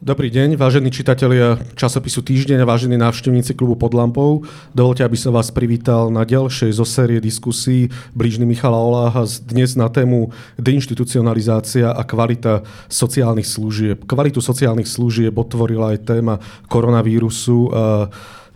[0.00, 4.48] Dobrý deň, vážení čitatelia časopisu Týždeň a vážení návštevníci klubu Pod lampou.
[4.72, 9.92] Dovolte, aby som vás privítal na ďalšej zo série diskusí Blížny Michala Oláha dnes na
[9.92, 14.08] tému deinstitucionalizácia a kvalita sociálnych služieb.
[14.08, 16.40] Kvalitu sociálnych služieb otvorila aj téma
[16.72, 17.68] koronavírusu.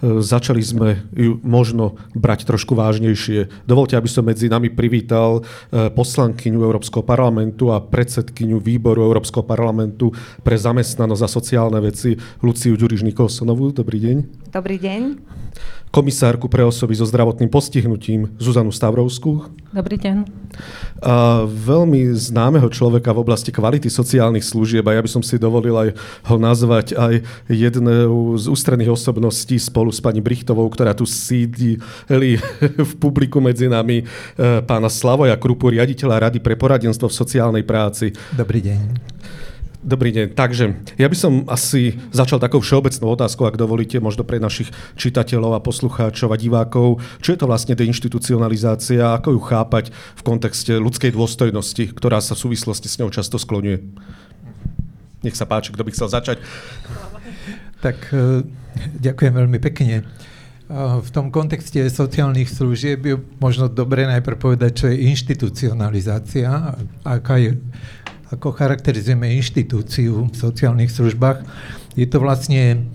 [0.02, 3.66] Začali sme ju možno brať trošku vážnejšie.
[3.68, 10.10] Dovolte, aby som medzi nami privítal e, poslankyňu Európskeho parlamentu a predsedkyňu výboru Európskeho parlamentu
[10.42, 13.70] pre zamestnanosť a sociálne veci Luciu Ďuriš Nikolsonovú.
[13.70, 14.16] Dobrý deň.
[14.50, 15.33] Dobrý deň
[15.94, 19.46] komisárku pre osoby so zdravotným postihnutím Zuzanu Stavrovskú.
[19.70, 20.26] Dobrý deň.
[20.98, 25.78] A veľmi známeho človeka v oblasti kvality sociálnych služieb a ja by som si dovolil
[25.78, 25.88] aj
[26.26, 31.78] ho nazvať aj jednou z ústredných osobností spolu s pani Brichtovou, ktorá tu sídli
[32.90, 34.04] v publiku medzi nami, e,
[34.66, 38.10] pána Slavoja Krupu, riaditeľa Rady pre poradenstvo v sociálnej práci.
[38.34, 39.13] Dobrý deň.
[39.84, 40.32] Dobrý deň.
[40.32, 45.60] Takže ja by som asi začal takou všeobecnou otázkou, ak dovolíte, možno pre našich čitateľov
[45.60, 47.04] a poslucháčov a divákov.
[47.20, 52.48] Čo je to vlastne deinstitucionalizácia, ako ju chápať v kontexte ľudskej dôstojnosti, ktorá sa v
[52.48, 53.76] súvislosti s ňou často skloňuje?
[55.20, 56.40] Nech sa páči, kto by chcel začať.
[57.84, 58.40] Tak e,
[59.04, 60.00] ďakujem veľmi pekne.
[60.00, 60.04] E,
[61.04, 66.72] v tom kontexte sociálnych služieb je možno dobre najprv povedať, čo je inštitucionalizácia,
[67.04, 67.60] aká je
[68.34, 71.46] ako charakterizujeme inštitúciu v sociálnych službách,
[71.94, 72.90] je to vlastne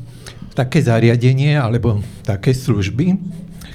[0.51, 3.15] také zariadenie alebo také služby,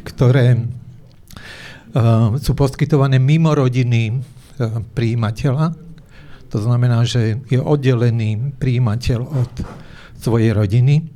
[0.04, 5.72] ktoré uh, sú poskytované mimo rodiny uh, príjimateľa.
[6.52, 9.52] To znamená, že je oddelený príjimateľ od
[10.20, 11.08] svojej rodiny.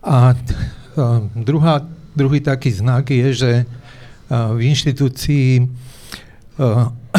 [0.00, 1.84] A uh, druhá,
[2.16, 3.52] druhý taký znak je, že
[4.30, 5.66] v inštitúcii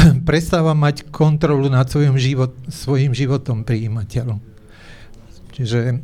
[0.28, 4.38] prestáva mať kontrolu nad svojim, život, svojim životom príjimateľom.
[5.52, 5.96] Čiže e,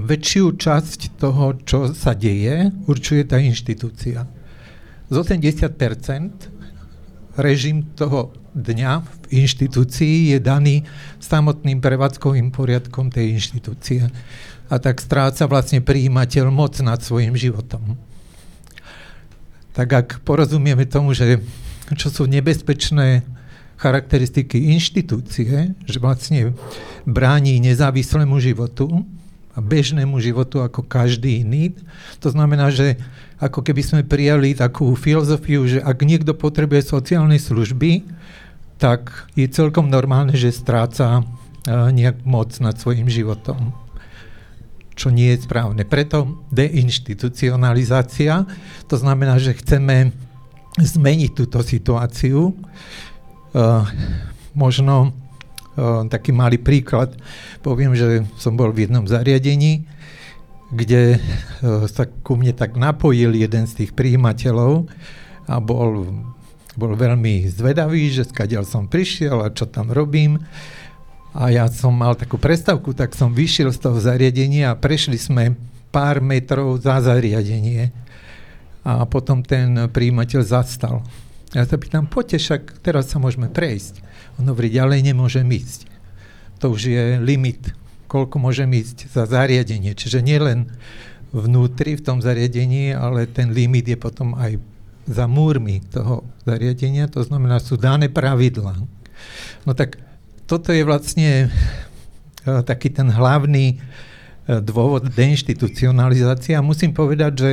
[0.00, 4.24] väčšiu časť toho, čo sa deje, určuje tá inštitúcia.
[5.10, 5.74] Z 80%
[7.36, 10.86] režim toho dňa v inštitúcii je daný
[11.18, 14.06] samotným prevádzkovým poriadkom tej inštitúcie.
[14.70, 17.98] A tak stráca vlastne príjimateľ moc nad svojim životom.
[19.74, 21.42] Tak ak porozumieme tomu, že
[21.98, 23.33] čo sú nebezpečné
[23.76, 26.54] charakteristiky inštitúcie, že vlastne
[27.04, 29.04] bráni nezávislému životu
[29.54, 31.74] a bežnému životu ako každý iný.
[32.18, 32.98] To znamená, že
[33.38, 38.02] ako keby sme prijali takú filozofiu, že ak niekto potrebuje sociálne služby,
[38.78, 41.22] tak je celkom normálne, že stráca
[41.68, 43.84] nejak moc nad svojim životom
[44.94, 45.82] čo nie je správne.
[45.82, 48.46] Preto deinstitucionalizácia,
[48.86, 50.14] to znamená, že chceme
[50.78, 52.54] zmeniť túto situáciu,
[54.54, 55.10] možno
[55.74, 57.14] uh, taký malý príklad.
[57.62, 59.86] Poviem, že som bol v jednom zariadení,
[60.70, 64.90] kde uh, sa ku mne tak napojil jeden z tých príjimateľov
[65.46, 66.08] a bol,
[66.74, 70.40] bol veľmi zvedavý, že skadiaľ som prišiel a čo tam robím.
[71.34, 75.58] A ja som mal takú predstavku, tak som vyšiel z toho zariadenia a prešli sme
[75.90, 77.90] pár metrov za zariadenie.
[78.86, 81.02] A potom ten príjimateľ zastal.
[81.54, 84.02] Ja sa pýtam, poďte však, teraz sa môžeme prejsť.
[84.42, 85.86] On hovorí, ďalej nemôžem ísť.
[86.58, 87.70] To už je limit,
[88.10, 89.94] koľko môžem ísť za zariadenie.
[89.94, 90.74] Čiže nielen
[91.30, 94.58] vnútri v tom zariadení, ale ten limit je potom aj
[95.06, 98.74] za múrmi toho zariadenia, to znamená, sú dané pravidlá.
[99.62, 100.00] No tak
[100.50, 101.48] toto je vlastne e,
[102.66, 103.78] taký ten hlavný
[104.44, 107.50] dôvod deinstitucionalizácie a musím povedať, že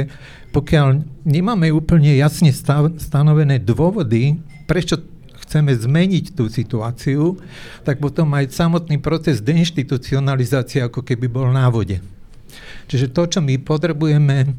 [0.52, 0.88] pokiaľ
[1.24, 2.52] nemáme úplne jasne
[3.00, 5.00] stanovené dôvody, prečo
[5.48, 7.40] chceme zmeniť tú situáciu,
[7.88, 12.04] tak potom aj samotný proces deinstitucionalizácie ako keby bol na vode.
[12.92, 14.56] Čiže to, čo my potrebujeme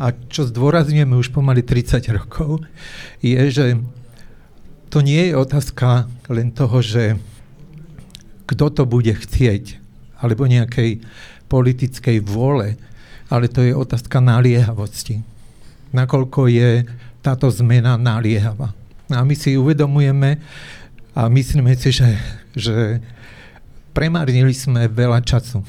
[0.00, 2.64] a čo zdôrazňujeme už pomaly 30 rokov,
[3.20, 3.76] je, že
[4.88, 7.20] to nie je otázka len toho, že
[8.48, 9.83] kto to bude chcieť,
[10.24, 11.04] alebo nejakej
[11.52, 12.80] politickej vôle,
[13.28, 15.34] ale to je otázka naliehavosti
[15.94, 16.82] nakoľko je
[17.22, 18.74] táto zmena naliehavá.
[19.08, 20.42] A my si uvedomujeme
[21.14, 22.18] a myslíme si, že,
[22.58, 22.98] že
[23.94, 25.62] premárnili sme veľa času.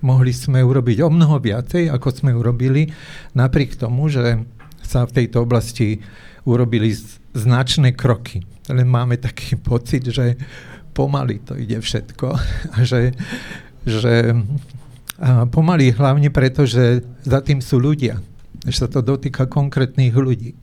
[0.00, 2.88] Mohli sme urobiť o mnoho viacej, ako sme urobili,
[3.36, 4.40] napriek tomu, že
[4.80, 6.00] sa v tejto oblasti
[6.48, 6.96] urobili
[7.36, 8.40] značné kroky.
[8.72, 10.40] Len máme taký pocit, že
[10.96, 12.26] pomaly to ide všetko.
[12.72, 13.12] A že,
[13.84, 14.32] že
[15.52, 18.16] pomaly hlavne preto, že za tým sú ľudia
[18.66, 20.58] že sa to dotýka konkrétnych ľudí.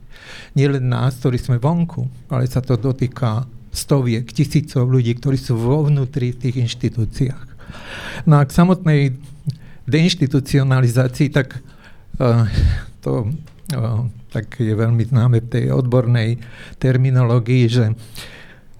[0.52, 5.56] Nie len nás, ktorí sme vonku, ale sa to dotýka stoviek, tisícov ľudí, ktorí sú
[5.56, 7.48] vo vnútri v tých inštitúciách.
[8.28, 9.16] No a k samotnej
[9.88, 11.58] deinstitucionalizácii, tak
[12.20, 12.46] uh,
[13.02, 13.32] to
[13.74, 16.42] uh, tak je veľmi známe v tej odbornej
[16.82, 17.94] terminológii, že,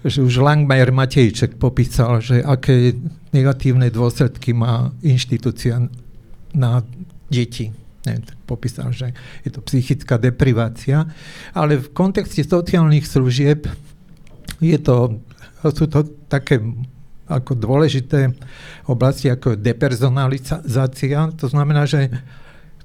[0.05, 2.93] že už Langmajer Matejček popísal, že aké
[3.33, 5.81] negatívne dôsledky má inštitúcia
[6.53, 6.85] na
[7.33, 7.73] deti.
[8.05, 9.17] Ne, tak popísal, že
[9.49, 11.09] je to psychická deprivácia,
[11.57, 13.65] ale v kontexte sociálnych služieb
[14.61, 15.25] je to,
[15.73, 16.61] sú to také
[17.25, 18.37] ako dôležité
[18.85, 21.33] oblasti ako depersonalizácia.
[21.41, 22.13] To znamená, že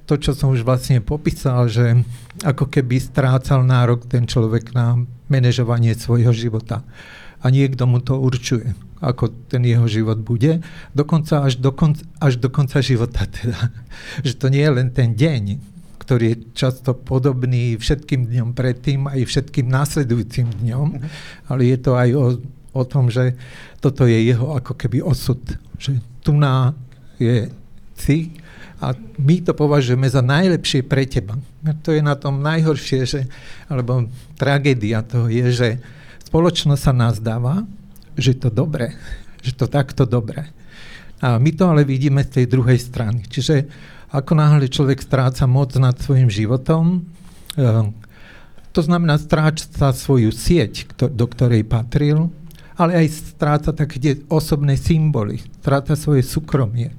[0.08, 2.00] to, čo som už vlastne popísal, že
[2.48, 6.84] ako keby strácal nárok ten človek na manažovanie svojho života.
[7.40, 10.60] A niekto mu to určuje, ako ten jeho život bude,
[10.92, 13.72] dokonca až do, konca, až do konca života teda.
[14.28, 15.44] Že to nie je len ten deň,
[16.04, 20.88] ktorý je často podobný všetkým dňom predtým aj všetkým následujúcim dňom,
[21.48, 22.26] ale je to aj o,
[22.76, 23.38] o tom, že
[23.80, 25.40] toto je jeho ako keby osud,
[25.80, 26.76] že tu na
[27.22, 27.48] je
[27.96, 28.36] si
[28.80, 31.36] a my to považujeme za najlepšie pre teba.
[31.60, 33.22] To je na tom najhoršie, že,
[33.68, 34.08] alebo
[34.40, 35.70] tragédia toho je, že
[36.32, 37.68] spoločnosť sa nazdáva,
[38.16, 38.96] že to dobre,
[39.44, 40.48] že to takto dobre.
[41.20, 43.28] A my to ale vidíme z tej druhej strany.
[43.28, 43.68] Čiže
[44.16, 47.04] ako náhle človek stráca moc nad svojim životom,
[47.60, 47.92] eh,
[48.72, 52.32] to znamená stráca svoju sieť, do ktorej patril,
[52.80, 56.96] ale aj stráca také osobné symboly, stráca svoje súkromie.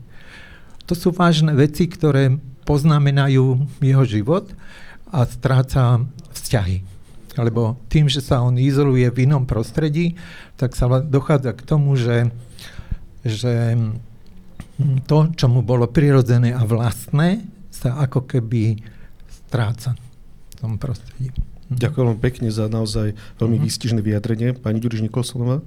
[0.85, 4.53] To sú vážne veci, ktoré poznamenajú jeho život
[5.11, 6.05] a stráca
[6.35, 6.87] vzťahy.
[7.39, 10.19] Lebo tým, že sa on izoluje v inom prostredí,
[10.59, 12.35] tak sa dochádza k tomu, že,
[13.23, 13.79] že
[15.07, 18.83] to, čo mu bolo prirodzené a vlastné, sa ako keby
[19.31, 21.33] stráca v tom prostredí.
[21.71, 23.67] Ďakujem vám pekne za naozaj veľmi mm-hmm.
[23.71, 24.49] výstižné vyjadrenie.
[24.59, 25.63] Pani Ďuriš Nikolsonová.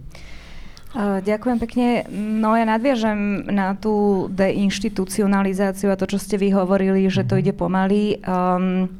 [0.97, 2.05] Ďakujem pekne.
[2.13, 7.49] No ja nadviažem na tú deinstitucionalizáciu a to, čo ste vy hovorili, že to ide
[7.49, 8.21] pomaly.
[8.21, 8.93] Um,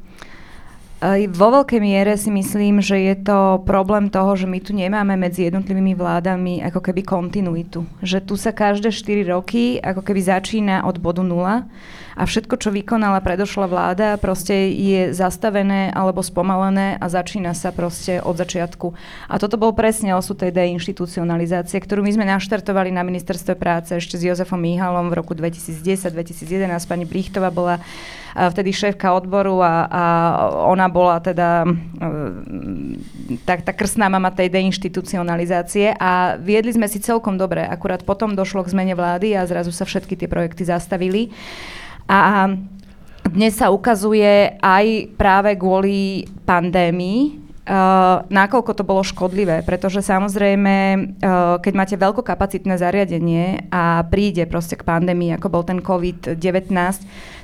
[1.29, 5.45] vo veľkej miere si myslím, že je to problém toho, že my tu nemáme medzi
[5.51, 7.85] jednotlivými vládami ako keby kontinuitu.
[8.01, 11.69] Že tu sa každé 4 roky ako keby začína od bodu nula
[12.13, 18.21] a všetko, čo vykonala predošla vláda, proste je zastavené alebo spomalené a začína sa proste
[18.21, 18.93] od začiatku.
[19.29, 24.17] A toto bol presne osud tej deinstitucionalizácie, ktorú my sme naštartovali na ministerstve práce ešte
[24.17, 26.69] s Jozefom Mihalom v roku 2010-2011.
[26.85, 27.81] Pani Brichtová bola
[28.33, 30.03] vtedy šéfka odboru a, a
[30.65, 31.69] ona bola teda
[33.45, 37.61] tak, tá krstná mama tej deinstitucionalizácie a viedli sme si celkom dobre.
[37.61, 41.29] Akurát potom došlo k zmene vlády a zrazu sa všetky tie projekty zastavili.
[42.07, 42.51] A
[43.29, 50.75] dnes sa ukazuje aj práve kvôli pandémii, Uh, nakoľko to bolo škodlivé, pretože samozrejme,
[51.23, 56.43] uh, keď máte veľkokapacitné zariadenie a príde proste k pandémii, ako bol ten COVID-19,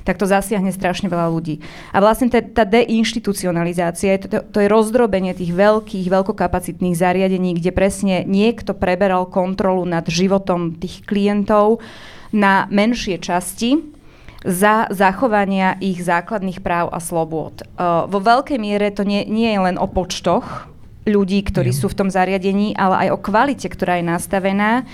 [0.04, 1.64] tak to zasiahne strašne veľa ľudí.
[1.96, 8.28] A vlastne tá, tá deinstitucionalizácia, to, to je rozdrobenie tých veľkých, veľkokapacitných zariadení, kde presne
[8.28, 11.80] niekto preberal kontrolu nad životom tých klientov
[12.28, 13.99] na menšie časti,
[14.44, 17.60] za zachovania ich základných práv a slobôd.
[17.76, 20.70] Uh, vo veľkej miere to nie, nie je len o počtoch
[21.08, 24.84] ľudí, ktorí sú v tom zariadení, ale aj o kvalite, ktorá je nastavená.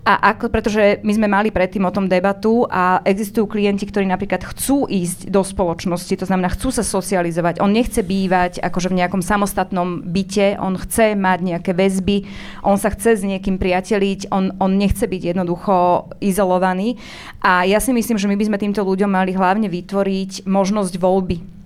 [0.00, 4.40] A ako, pretože my sme mali predtým o tom debatu a existujú klienti, ktorí napríklad
[4.48, 7.60] chcú ísť do spoločnosti, to znamená chcú sa socializovať.
[7.60, 12.24] On nechce bývať akože v nejakom samostatnom byte, on chce mať nejaké väzby,
[12.64, 16.96] on sa chce s niekým priateliť, on, on nechce byť jednoducho izolovaný.
[17.44, 21.59] A ja si myslím, že my by sme týmto ľuďom mali hlavne vytvoriť možnosť voľby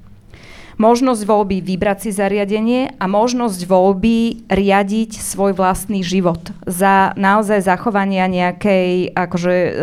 [0.77, 8.27] možnosť voľby vybrať si zariadenie a možnosť voľby riadiť svoj vlastný život za naozaj zachovania
[8.27, 9.75] nejakej akože, e, e,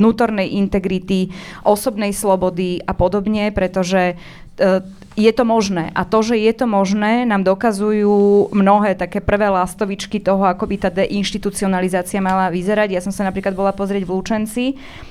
[0.00, 1.32] vnútornej integrity,
[1.64, 4.14] osobnej slobody a podobne, pretože
[4.60, 4.84] e,
[5.16, 5.92] je to možné.
[5.92, 10.76] A to, že je to možné, nám dokazujú mnohé také prvé lastovičky toho, ako by
[10.80, 12.96] tá deinstitucionalizácia mala vyzerať.
[12.96, 14.64] Ja som sa napríklad bola pozrieť v Lučenci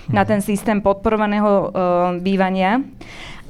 [0.10, 0.30] na mhm.
[0.30, 1.70] ten systém podporovaného uh,
[2.18, 2.82] bývania.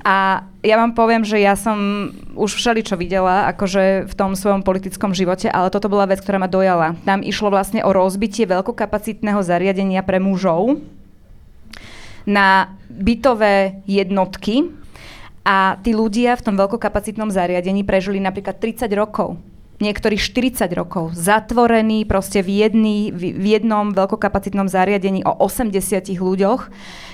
[0.01, 5.13] A ja vám poviem, že ja som už všeličo videla, akože v tom svojom politickom
[5.13, 6.97] živote, ale toto bola vec, ktorá ma dojala.
[7.05, 10.81] Tam išlo vlastne o rozbitie veľkokapacitného zariadenia pre mužov
[12.25, 14.73] na bytové jednotky
[15.41, 19.37] a tí ľudia v tom veľkokapacitnom zariadení prežili napríklad 30 rokov.
[19.81, 26.69] Niektorí 40 rokov, zatvorení proste v, jedný, v jednom veľkokapacitnom zariadení o 80 ľuďoch,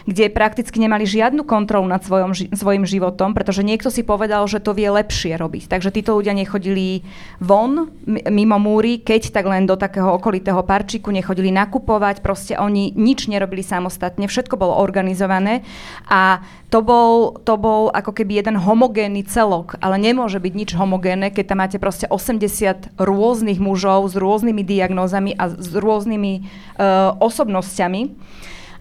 [0.07, 4.71] kde prakticky nemali žiadnu kontrolu nad svojom, svojim životom, pretože niekto si povedal, že to
[4.71, 5.67] vie lepšie robiť.
[5.67, 7.03] Takže títo ľudia nechodili
[7.43, 13.27] von, mimo múry, keď tak len do takého okolitého parčíku, nechodili nakupovať, proste oni nič
[13.27, 15.67] nerobili samostatne, všetko bolo organizované
[16.07, 21.31] a to bol, to bol ako keby jeden homogénny celok, ale nemôže byť nič homogénne,
[21.31, 22.56] keď tam máte proste 80
[22.97, 28.01] rôznych mužov s rôznymi diagnózami a s rôznymi uh, osobnosťami.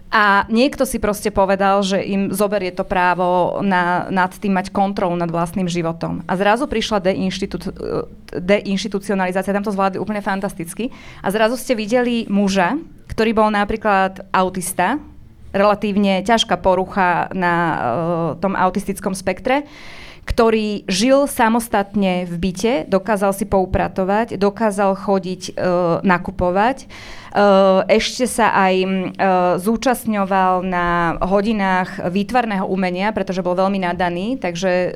[0.07, 5.19] A niekto si proste povedal, že im zoberie to právo na, nad tým mať kontrolu
[5.19, 6.23] nad vlastným životom.
[6.23, 7.59] A zrazu prišla deinštitu,
[8.31, 10.95] deinstitucionalizácia, tam to zvládli úplne fantasticky.
[11.19, 12.79] A zrazu ste videli muža,
[13.11, 14.95] ktorý bol napríklad autista,
[15.51, 17.77] relatívne ťažká porucha na uh,
[18.39, 19.67] tom autistickom spektre,
[20.27, 28.51] ktorý žil samostatne v byte, dokázal si poupratovať, dokázal chodiť, uh, nakupovať, uh, ešte sa
[28.51, 28.89] aj uh,
[29.55, 34.91] zúčastňoval na hodinách výtvarného umenia, pretože bol veľmi nadaný, takže uh,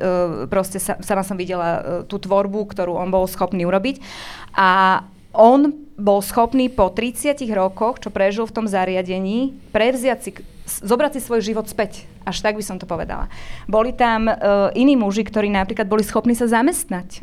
[0.52, 4.04] proste sa, sama som videla uh, tú tvorbu, ktorú on bol schopný urobiť.
[4.52, 5.00] A
[5.32, 10.30] on bol schopný po 30 rokoch, čo prežil v tom zariadení, prevziať si,
[10.66, 12.06] zobrať si svoj život späť.
[12.22, 13.26] Až tak by som to povedala.
[13.66, 17.22] Boli tam uh, iní muži, ktorí napríklad boli schopní sa zamestnať.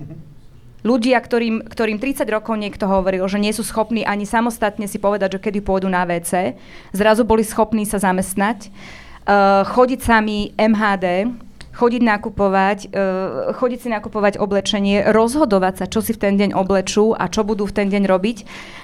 [0.79, 5.35] Ľudia, ktorým, ktorým 30 rokov niekto hovoril, že nie sú schopní ani samostatne si povedať,
[5.35, 6.55] že kedy pôjdu na WC,
[6.95, 11.27] zrazu boli schopní sa zamestnať, uh, chodiť sami MHD,
[11.73, 17.13] chodiť nakupovať, uh, chodiť si nakupovať oblečenie, rozhodovať sa, čo si v ten deň oblečú
[17.13, 18.37] a čo budú v ten deň robiť.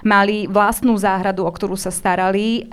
[0.05, 2.69] Mali vlastnú záhradu, o ktorú sa starali.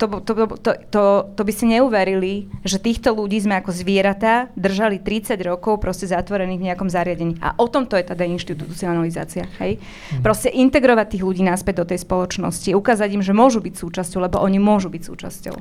[0.00, 1.02] To, to, to, to,
[1.36, 6.60] to, by si neuverili, že týchto ľudí sme ako zvieratá držali 30 rokov proste zatvorených
[6.60, 7.36] v nejakom zariadení.
[7.44, 9.46] A o tom to je tá deinstitucionalizácia.
[9.60, 9.78] Hej?
[10.16, 10.24] Mm.
[10.24, 14.40] Proste integrovať tých ľudí naspäť do tej spoločnosti, ukázať im, že môžu byť súčasťou, lebo
[14.40, 15.56] oni môžu byť súčasťou.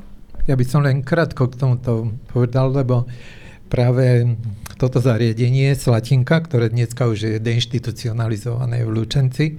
[0.50, 3.41] Ja by som len krátko k tomuto povedal, lebo uh,
[3.72, 4.36] práve
[4.76, 9.56] toto zariadenie Slatinka, ktoré dneska už je deinstitucionalizované v Lučenci,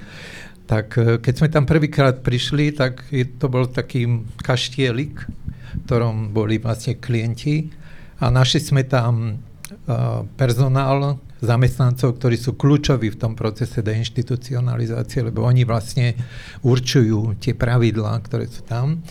[0.68, 3.08] tak e, keď sme tam prvýkrát prišli, tak
[3.40, 7.72] to bol taký kaštielik, v ktorom boli vlastne klienti
[8.20, 15.42] a našli sme tam uh, personál, zamestnancov, ktorí sú kľúčoví v tom procese deinstitucionalizácie, lebo
[15.42, 16.14] oni vlastne
[16.62, 19.02] určujú tie pravidlá, ktoré sú tam.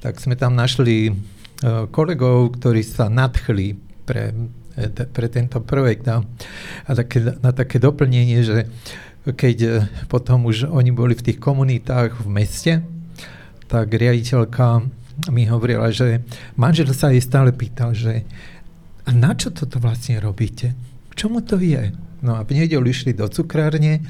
[0.00, 4.32] Tak sme tam našli uh, kolegov, ktorí sa nadchli pre,
[5.10, 6.06] pre tento projekt.
[6.08, 6.22] A,
[6.86, 8.68] a také, na také doplnenie, že
[9.24, 9.70] keď e,
[10.06, 12.72] potom už oni boli v tých komunitách v meste,
[13.68, 14.84] tak riaditeľka
[15.32, 16.20] mi hovorila, že
[16.60, 18.26] manžel sa jej stále pýtal, že
[19.04, 20.72] a na čo toto vlastne robíte?
[21.12, 21.92] K čomu to je?
[22.24, 24.00] No a v nedelu išli do cukrárne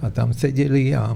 [0.00, 1.12] a tam sedeli a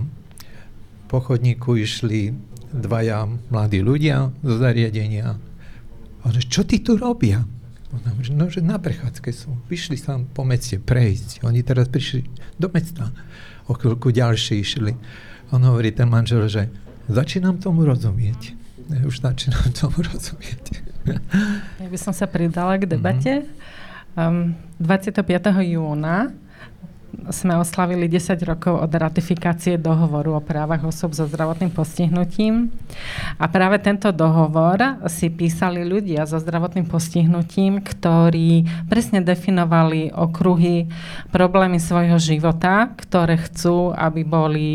[1.08, 2.32] po chodníku išli
[2.72, 5.36] dvaja mladí ľudia zo zariadenia.
[6.22, 7.44] A čo ty tu robia?
[8.32, 9.52] No, že na prechádzke sú.
[9.68, 11.44] Vyšli sa po meste prejsť.
[11.44, 12.25] Oni teraz prišli
[12.56, 13.12] do mesta.
[13.68, 14.96] O chvíľku ďalšie išli.
[15.52, 16.72] On hovorí, ten manžel, že
[17.12, 18.56] začínam tomu rozumieť.
[18.88, 20.80] Ja už začínam tomu rozumieť.
[21.76, 23.44] Ja by som sa pridala k debate.
[24.16, 25.25] Um, 25.
[25.68, 26.32] júna
[27.31, 32.73] sme oslavili 10 rokov od ratifikácie dohovoru o právach osob so zdravotným postihnutím.
[33.38, 40.90] A práve tento dohovor si písali ľudia so zdravotným postihnutím, ktorí presne definovali okruhy,
[41.31, 44.69] problémy svojho života, ktoré chcú, aby boli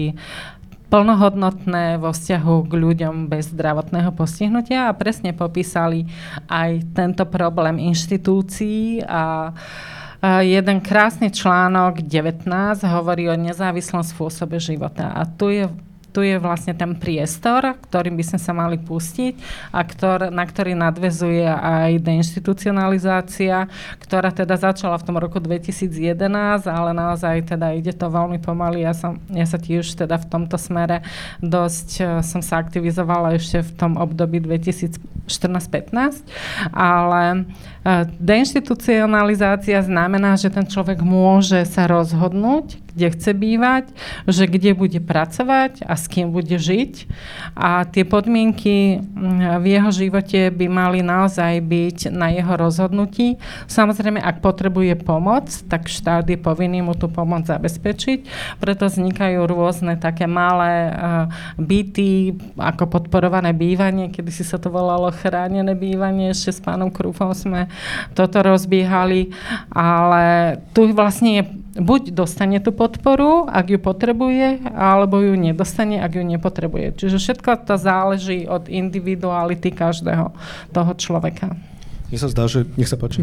[0.87, 6.07] plnohodnotné vo vzťahu k ľuďom bez zdravotného postihnutia a presne popísali
[6.47, 12.49] aj tento problém inštitúcií a uh, jeden krásny článok 19
[12.89, 15.13] hovorí o nezávislom spôsobe života.
[15.13, 15.69] A tu je
[16.17, 19.37] tu je vlastne ten priestor, ktorým by sme sa mali pustiť
[19.69, 23.69] a ktor, na ktorý nadvezuje aj deinstitucionalizácia,
[24.01, 28.81] ktorá teda začala v tom roku 2011, ale naozaj teda ide to veľmi pomaly.
[28.81, 31.05] Ja, som, ja sa tiež teda v tomto smere
[31.45, 36.25] dosť uh, som sa aktivizovala ešte v tom období 2014-15,
[36.73, 37.76] ale uh,
[38.19, 43.85] deinstitucionalizácia znamená, že ten človek môže sa rozhodnúť, kde chce bývať,
[44.25, 47.05] že kde bude pracovať a s kým bude žiť.
[47.53, 49.05] A tie podmienky
[49.61, 53.37] v jeho živote by mali naozaj byť na jeho rozhodnutí.
[53.69, 58.25] Samozrejme, ak potrebuje pomoc, tak štát je povinný mu tú pomoc zabezpečiť.
[58.57, 61.29] Preto vznikajú rôzne také malé uh,
[61.61, 67.29] byty, ako podporované bývanie, kedy si sa to volalo chránené bývanie, ešte s pánom Krúfom
[67.37, 67.69] sme
[68.13, 69.31] toto rozbiehali,
[69.71, 71.43] ale tu vlastne je
[71.77, 76.97] buď dostane tú podporu, ak ju potrebuje, alebo ju nedostane, ak ju nepotrebuje.
[76.97, 80.33] Čiže všetko to záleží od individuality každého
[80.73, 81.53] toho človeka.
[82.09, 82.65] Mne sa zdá, že...
[82.79, 83.21] Nech sa páči.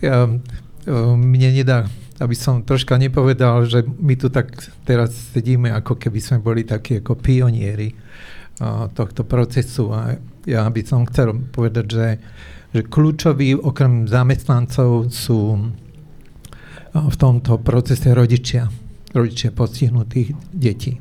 [0.00, 1.90] Ja, e, mne nedá,
[2.22, 4.54] aby som troška nepovedal, že my tu tak
[4.88, 7.92] teraz sedíme, ako keby sme boli takí ako pionieri
[8.94, 9.94] tohto procesu.
[9.94, 12.06] A ja by som chcel povedať, že,
[12.72, 15.72] že kľúčoví okrem zamestnancov sú
[16.92, 18.68] v tomto procese rodičia,
[19.12, 21.00] rodičia postihnutých detí.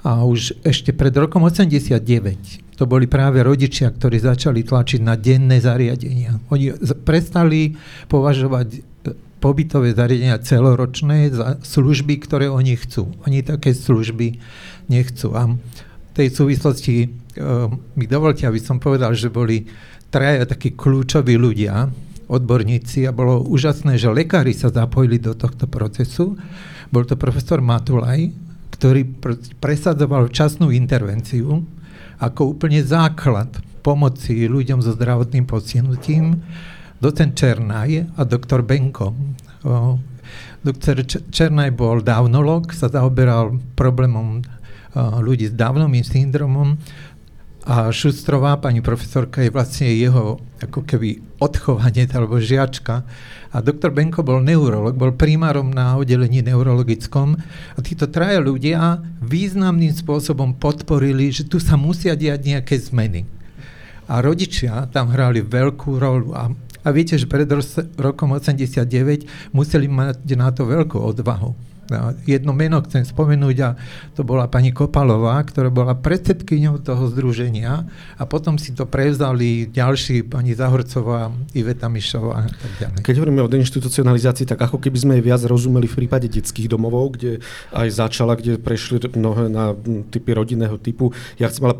[0.00, 5.60] A už ešte pred rokom 89 to boli práve rodičia, ktorí začali tlačiť na denné
[5.60, 6.40] zariadenia.
[6.48, 6.72] Oni
[7.04, 7.76] prestali
[8.08, 8.78] považovať e,
[9.36, 13.12] pobytové zariadenia celoročné za služby, ktoré oni chcú.
[13.28, 14.40] Oni také služby
[14.88, 15.36] nechcú.
[15.36, 19.70] A v tej súvislosti uh, mi dovolte, aby som povedal, že boli
[20.10, 21.88] traja takí kľúčoví ľudia,
[22.30, 26.38] odborníci a bolo úžasné, že lekári sa zapojili do tohto procesu.
[26.90, 28.30] Bol to profesor Matulaj,
[28.74, 31.66] ktorý pr- presadzoval včasnú intervenciu
[32.22, 33.50] ako úplne základ
[33.80, 36.38] pomoci ľuďom so zdravotným postihnutím.
[37.00, 39.16] Docent Černaj a doktor Benko.
[40.60, 44.44] Doktor Černaj bol dávnolog, sa zaoberal problémom
[45.22, 46.76] ľudí s dávnovým syndromom
[47.64, 53.04] a Šustrová, pani profesorka, je vlastne jeho ako keby odchovanie alebo žiačka.
[53.52, 57.36] A doktor Benko bol neurolog, bol primárom na oddelení neurologickom
[57.74, 63.28] a títo traja ľudia významným spôsobom podporili, že tu sa musia diať nejaké zmeny.
[64.08, 66.50] A rodičia tam hrali veľkú rolu a
[66.80, 67.44] a viete, že pred
[68.00, 71.69] rokom 89 museli mať na to veľkú odvahu
[72.24, 73.74] jedno meno chcem spomenúť a
[74.14, 80.26] to bola pani Kopalová, ktorá bola predsedkyňou toho združenia a potom si to prevzali ďalší
[80.26, 83.02] pani Zahorcová, Iveta Mišová a tak ďalej.
[83.02, 87.42] Keď hovoríme o deinstitucionalizácii, tak ako keby sme viac rozumeli v prípade detských domovov, kde
[87.74, 89.74] aj začala, kde prešli mnohé na
[90.12, 91.10] typy rodinného typu.
[91.40, 91.74] Ja chcem ale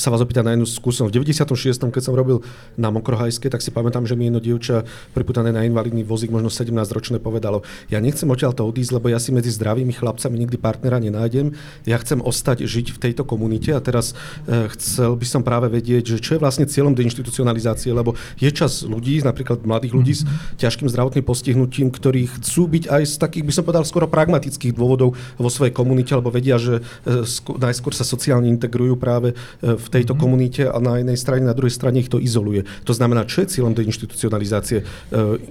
[0.00, 1.12] sa vás opýtať na jednu skúsenosť.
[1.12, 1.92] V 96.
[1.92, 2.40] keď som robil
[2.74, 6.72] na Mokrohajske, tak si pamätám, že mi jedno dievča priputané na invalidný vozík, možno 17
[6.90, 10.96] ročné, povedalo, ja nechcem odtiaľ to odísť, lebo ja si medzi zdravými chlapcami nikdy partnera
[10.96, 11.52] nenájdem.
[11.84, 14.16] Ja chcem ostať žiť v tejto komunite a teraz
[14.48, 18.82] e, chcel by som práve vedieť, že čo je vlastne cieľom deinstitucionalizácie, lebo je čas
[18.82, 20.56] ľudí, napríklad mladých ľudí mm-hmm.
[20.56, 24.72] s ťažkým zdravotným postihnutím, ktorí chcú byť aj z takých, by som povedal, skoro pragmatických
[24.72, 27.24] dôvodov vo svojej komunite, lebo vedia, že e,
[27.60, 30.22] najskôr sa sociálne integrujú práve e, v tejto mm-hmm.
[30.22, 32.64] komunite a na jednej strane, na druhej strane ich to izoluje.
[32.88, 34.84] To znamená, čo je cieľom deinstitucionalizácie?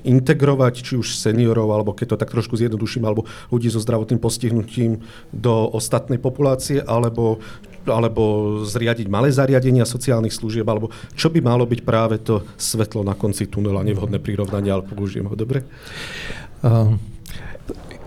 [0.06, 5.02] Integrovať či už seniorov, alebo keď to tak trošku zjednoduším, alebo ľudí so zdravotným postihnutím
[5.34, 7.40] do ostatnej populácie, alebo
[7.82, 13.18] alebo zriadiť malé zariadenia sociálnych služieb, alebo čo by malo byť práve to svetlo na
[13.18, 15.66] konci tunela, nevhodné prirovnanie, ale použijem ho dobre?
[16.62, 16.94] Uh,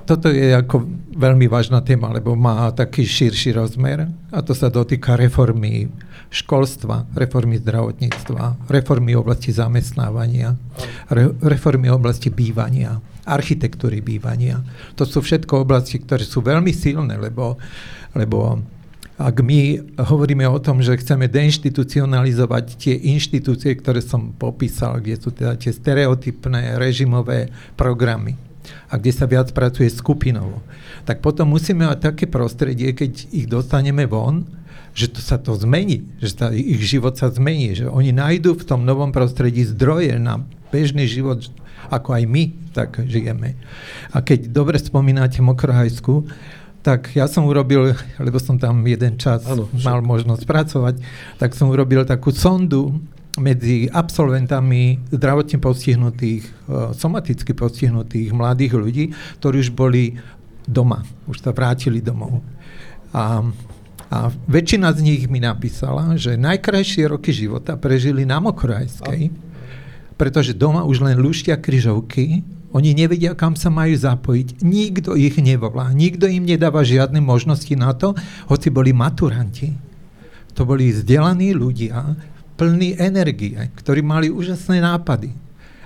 [0.05, 0.85] toto je ako
[1.17, 5.89] veľmi vážna téma, lebo má taký širší rozmer a to sa dotýka reformy
[6.29, 10.59] školstva, reformy zdravotníctva, reformy oblasti zamestnávania,
[11.09, 14.61] re, reformy oblasti bývania architektúry bývania.
[14.97, 17.57] To sú všetko oblasti, ktoré sú veľmi silné, lebo,
[18.13, 18.61] lebo
[19.15, 25.31] ak my hovoríme o tom, že chceme deinstitucionalizovať tie inštitúcie, ktoré som popísal, kde sú
[25.31, 28.35] teda tie stereotypné režimové programy
[28.91, 30.65] a kde sa viac pracuje skupinovo,
[31.07, 34.49] tak potom musíme mať také prostredie, keď ich dostaneme von,
[34.95, 38.67] že to sa to zmení, že sa, ich život sa zmení, že oni nájdú v
[38.67, 41.51] tom novom prostredí zdroje na bežný život,
[41.91, 42.45] ako aj my
[42.75, 43.55] tak žijeme.
[44.11, 46.27] A keď dobre spomínate Mokrohajsku,
[46.85, 50.95] tak ja som urobil, lebo som tam jeden čas ano, mal možnosť pracovať,
[51.41, 52.93] tak som urobil takú sondu
[53.41, 56.51] medzi absolventami zdravotne postihnutých, e,
[56.95, 59.05] somaticky postihnutých mladých ľudí,
[59.41, 60.21] ktorí už boli
[60.69, 62.45] doma, už sa vrátili domov.
[63.11, 63.43] A,
[64.13, 69.33] a väčšina z nich mi napísala, že najkrajšie roky života prežili na Mokrajskej,
[70.25, 72.41] pretože doma už len luštia kryžovky
[72.73, 74.65] oni nevedia, kam sa majú zapojiť.
[74.65, 75.93] Nikto ich nevolá.
[75.93, 78.17] Nikto im nedáva žiadne možnosti na to,
[78.49, 79.77] hoci boli maturanti.
[80.57, 82.17] To boli vzdelaní ľudia,
[82.57, 85.29] plní energie, ktorí mali úžasné nápady.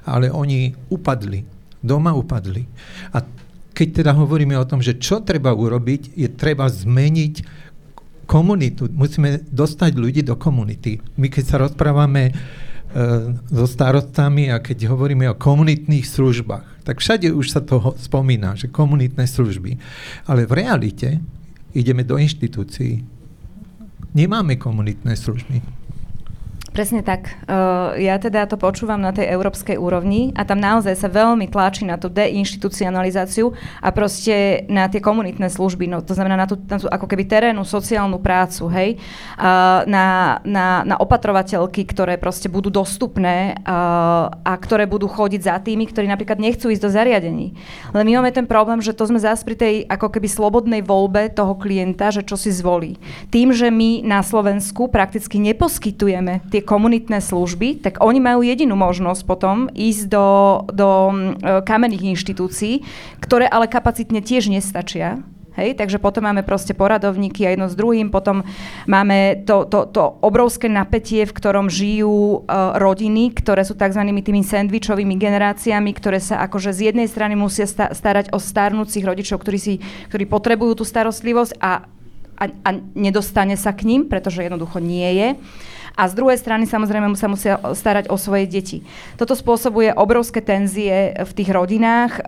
[0.07, 1.43] Ale oni upadli.
[1.83, 2.63] Doma upadli.
[3.11, 3.27] A
[3.75, 7.35] keď teda hovoríme o tom, že čo treba urobiť, je treba zmeniť
[8.31, 8.87] komunitu.
[8.95, 11.03] Musíme dostať ľudí do komunity.
[11.19, 12.31] My keď sa rozprávame
[13.53, 18.73] so starostami a keď hovoríme o komunitných službách, tak všade už sa to spomína, že
[18.73, 19.77] komunitné služby.
[20.25, 21.21] Ale v realite
[21.77, 23.05] ideme do inštitúcií.
[24.17, 25.61] Nemáme komunitné služby.
[26.69, 27.33] Presne tak.
[27.99, 31.99] Ja teda to počúvam na tej európskej úrovni a tam naozaj sa veľmi tlačí na
[31.99, 33.51] tú deinstitucionalizáciu
[33.83, 37.25] a proste na tie komunitné služby, no to znamená na tú, na tú ako keby
[37.27, 39.01] terénnu sociálnu prácu, hej,
[39.89, 46.07] na, na, na opatrovateľky, ktoré proste budú dostupné a ktoré budú chodiť za tými, ktorí
[46.07, 47.59] napríklad nechcú ísť do zariadení.
[47.91, 51.33] Ale my máme ten problém, že to sme zás pri tej ako keby slobodnej voľbe
[51.33, 53.01] toho klienta, že čo si zvolí.
[53.33, 59.25] Tým, že my na Slovensku prakticky neposkytujeme tie komunitné služby, tak oni majú jedinú možnosť
[59.25, 60.29] potom ísť do,
[60.69, 61.15] do e,
[61.65, 62.85] kamenných inštitúcií,
[63.25, 65.25] ktoré ale kapacitne tiež nestačia.
[65.59, 68.47] Hej, takže potom máme proste poradovníky a jedno s druhým, potom
[68.87, 73.99] máme to, to, to obrovské napätie, v ktorom žijú uh, rodiny, ktoré sú tzv.
[73.99, 79.43] tými sandvičovými generáciami, ktoré sa akože z jednej strany musia sta- starať o starnúcich rodičov,
[79.43, 79.75] ktorí, si,
[80.15, 81.91] ktorí potrebujú tú starostlivosť a,
[82.39, 85.29] a, a nedostane sa k ním, pretože jednoducho nie je
[85.97, 88.79] a z druhej strany samozrejme sa musia starať o svoje deti.
[89.17, 92.21] Toto spôsobuje obrovské tenzie v tých rodinách, e,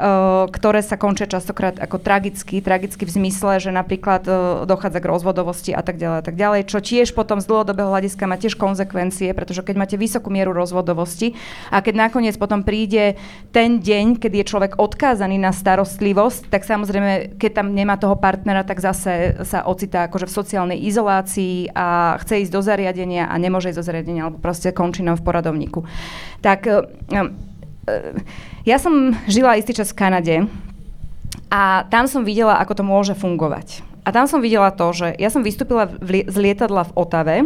[0.48, 4.32] ktoré sa končia častokrát ako tragicky, tragicky v zmysle, že napríklad e,
[4.64, 8.24] dochádza k rozvodovosti a tak ďalej a tak ďalej, čo tiež potom z dlhodobého hľadiska
[8.24, 11.36] má tiež konsekvencie, pretože keď máte vysokú mieru rozvodovosti
[11.68, 13.20] a keď nakoniec potom príde
[13.52, 18.64] ten deň, keď je človek odkázaný na starostlivosť, tak samozrejme, keď tam nemá toho partnera,
[18.64, 23.59] tak zase sa ocitá akože v sociálnej izolácii a chce ísť do zariadenia a nemôže
[23.60, 25.84] nemôže ísť do zariadenia alebo proste končí nám v poradovníku.
[26.40, 26.72] Tak e,
[27.12, 27.20] e,
[28.64, 30.36] ja som žila istý čas v Kanade
[31.52, 33.84] a tam som videla, ako to môže fungovať.
[34.08, 37.36] A tam som videla to, že ja som vystúpila z lietadla v Otave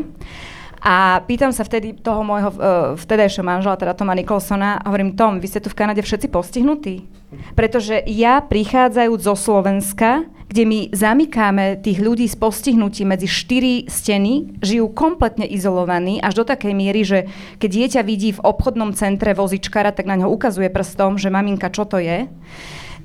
[0.85, 2.59] a pýtam sa vtedy toho môjho uh,
[3.01, 7.09] vtedajšieho manžela, teda Toma Nicholsona, a hovorím, Tom, vy ste tu v Kanade všetci postihnutí?
[7.57, 14.61] Pretože ja prichádzajúc zo Slovenska, kde my zamykáme tých ľudí s postihnutím medzi štyri steny,
[14.61, 19.90] žijú kompletne izolovaní až do takej miery, že keď dieťa vidí v obchodnom centre vozičkara,
[19.97, 22.29] tak na ňo ukazuje prstom, že maminka, čo to je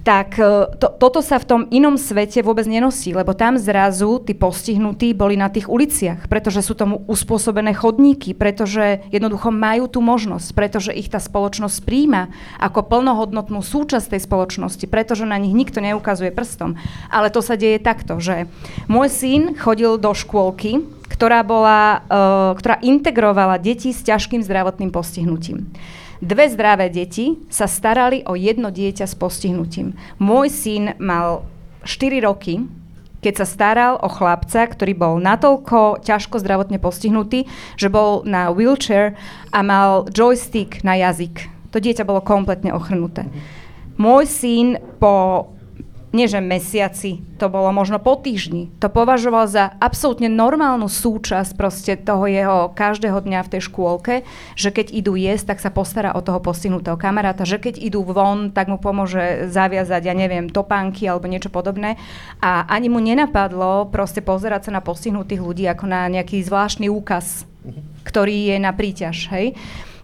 [0.03, 4.31] tak e, to, toto sa v tom inom svete vôbec nenosí, lebo tam zrazu tí
[4.33, 10.55] postihnutí boli na tých uliciach, pretože sú tomu uspôsobené chodníky, pretože jednoducho majú tú možnosť,
[10.55, 16.31] pretože ich tá spoločnosť príjma ako plnohodnotnú súčasť tej spoločnosti, pretože na nich nikto neukazuje
[16.31, 16.79] prstom.
[17.11, 18.47] Ale to sa deje takto, že
[18.87, 25.67] môj syn chodil do škôlky, ktorá, bola, uh, ktorá integrovala deti s ťažkým zdravotným postihnutím.
[26.19, 29.95] Dve zdravé deti sa starali o jedno dieťa s postihnutím.
[30.19, 31.47] Môj syn mal
[31.87, 32.67] 4 roky,
[33.23, 37.47] keď sa staral o chlapca, ktorý bol natoľko ťažko zdravotne postihnutý,
[37.79, 39.15] že bol na wheelchair
[39.55, 41.47] a mal joystick na jazyk.
[41.71, 43.23] To dieťa bolo kompletne ochrnuté.
[43.95, 44.67] Môj syn
[44.99, 45.47] po
[46.09, 48.73] nie že mesiaci, to bolo možno po týždni.
[48.81, 54.15] To považoval za absolútne normálnu súčasť proste toho jeho každého dňa v tej škôlke,
[54.57, 58.49] že keď idú jesť, tak sa postará o toho postihnutého kamaráta, že keď idú von,
[58.49, 62.01] tak mu pomôže zaviazať, ja neviem, topánky alebo niečo podobné.
[62.41, 67.45] A ani mu nenapadlo proste pozerať sa na postihnutých ľudí ako na nejaký zvláštny úkaz,
[68.01, 69.53] ktorý je na príťaž, hej.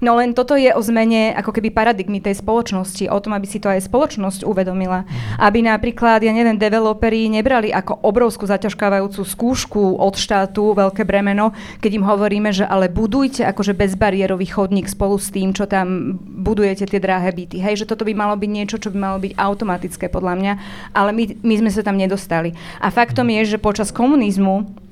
[0.04, 3.60] No len toto je o zmene ako keby paradigmy tej spoločnosti, o tom, aby si
[3.60, 5.04] to aj spoločnosť uvedomila.
[5.06, 5.40] Mhm.
[5.40, 11.92] Aby napríklad, ja neviem, developeri nebrali ako obrovskú zaťažkávajúcu skúšku od štátu veľké bremeno, keď
[12.02, 17.00] im hovoríme, že ale budujte akože bezbariérový chodník spolu s tým, čo tam budujete tie
[17.00, 17.60] drahé byty.
[17.60, 20.54] Hej, že toto by malo byť niečo, čo by malo byť automatické podľa mňa,
[20.94, 22.54] ale my, my sme sa tam nedostali.
[22.80, 24.85] A faktom je, že počas komunizmu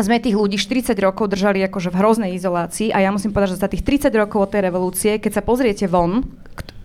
[0.00, 3.62] sme tých ľudí 40 rokov držali akože v hroznej izolácii a ja musím povedať, že
[3.62, 6.24] za tých 30 rokov od tej revolúcie, keď sa pozriete von,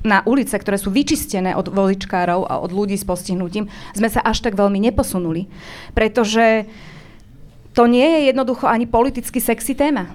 [0.06, 3.66] na ulice, ktoré sú vyčistené od voličkárov a od ľudí s postihnutím,
[3.98, 5.50] sme sa až tak veľmi neposunuli.
[5.98, 6.70] Pretože
[7.74, 10.14] to nie je jednoducho ani politicky sexy téma.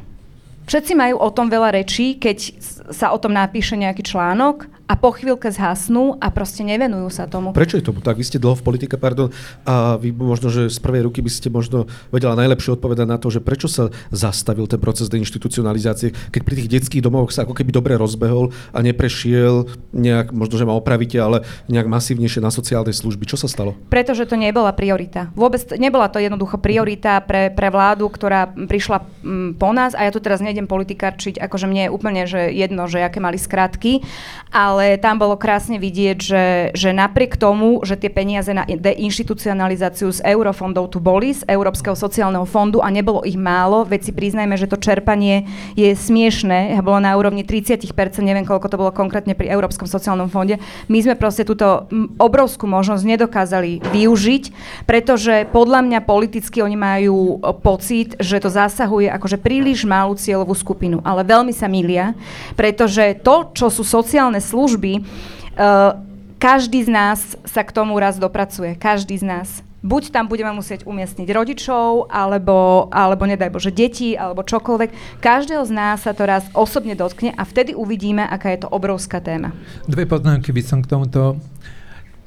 [0.71, 2.55] Všetci majú o tom veľa rečí, keď
[2.95, 7.55] sa o tom napíše nejaký článok a po chvíľke zhasnú a proste nevenujú sa tomu.
[7.55, 8.19] Prečo je tomu tak?
[8.19, 9.31] Vy ste dlho v politike, pardon,
[9.63, 13.31] a vy možno, že z prvej ruky by ste možno vedela najlepšie odpovedať na to,
[13.31, 17.71] že prečo sa zastavil ten proces deinstitucionalizácie, keď pri tých detských domovoch sa ako keby
[17.71, 23.31] dobre rozbehol a neprešiel nejak, možno, že ma opravíte, ale nejak masívnejšie na sociálnej služby.
[23.31, 23.79] Čo sa stalo?
[23.87, 25.31] Pretože to nebola priorita.
[25.39, 30.11] Vôbec nebola to jednoducho priorita pre, pre vládu, ktorá prišla mm, po nás a ja
[30.11, 34.03] tu teraz nejdem politikárčiť, akože mne je úplne že jedno, že aké mali skratky,
[34.51, 40.09] ale ale tam bolo krásne vidieť, že, že napriek tomu, že tie peniaze na deinstitucionalizáciu
[40.09, 44.57] z eurofondov tu boli, z Európskeho sociálneho fondu a nebolo ich málo, veď si priznajme,
[44.57, 45.45] že to čerpanie
[45.77, 47.93] je smiešné, bolo na úrovni 30%,
[48.25, 50.57] neviem koľko to bolo konkrétne pri Európskom sociálnom fonde.
[50.89, 51.85] My sme proste túto
[52.17, 54.45] obrovskú možnosť nedokázali využiť,
[54.89, 61.05] pretože podľa mňa politicky oni majú pocit, že to zasahuje akože príliš malú cieľovú skupinu,
[61.05, 62.17] ale veľmi sa milia,
[62.57, 65.97] pretože to, čo sú sociálne služby, uh,
[66.41, 68.77] každý z nás sa k tomu raz dopracuje.
[68.77, 69.49] Každý z nás.
[69.81, 75.21] Buď tam budeme musieť umiestniť rodičov, alebo, alebo nedaj Bože deti, alebo čokoľvek.
[75.25, 79.25] Každého z nás sa to raz osobne dotkne a vtedy uvidíme, aká je to obrovská
[79.25, 79.57] téma.
[79.89, 81.41] Dve poznámky by som k tomuto.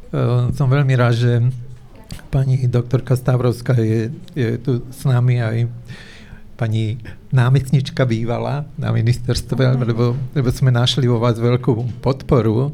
[0.10, 1.32] Uh, som veľmi rád, že
[2.34, 5.69] pani doktorka Stavrovská je, je tu s nami aj
[6.54, 7.02] pani
[7.34, 12.74] námestnička bývala na ministerstve, lebo, lebo sme našli vo vás veľkú podporu,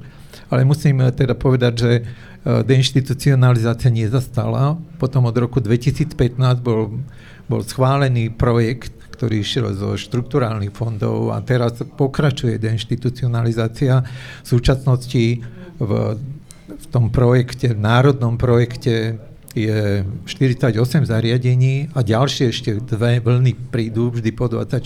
[0.51, 2.01] ale musím teda povedať, že e,
[2.65, 4.75] deinstitucionalizácia nezastala.
[4.99, 6.13] Potom od roku 2015
[6.59, 6.99] bol,
[7.47, 14.03] bol schválený projekt, ktorý išiel zo štrukturálnych fondov a teraz pokračuje deinstitucionalizácia.
[14.43, 15.43] V súčasnosti
[15.79, 15.91] v,
[16.67, 19.19] v tom projekte, v národnom projekte
[19.57, 20.77] je 48
[21.09, 24.85] zariadení a ďalšie ešte dve vlny prídu vždy po 24,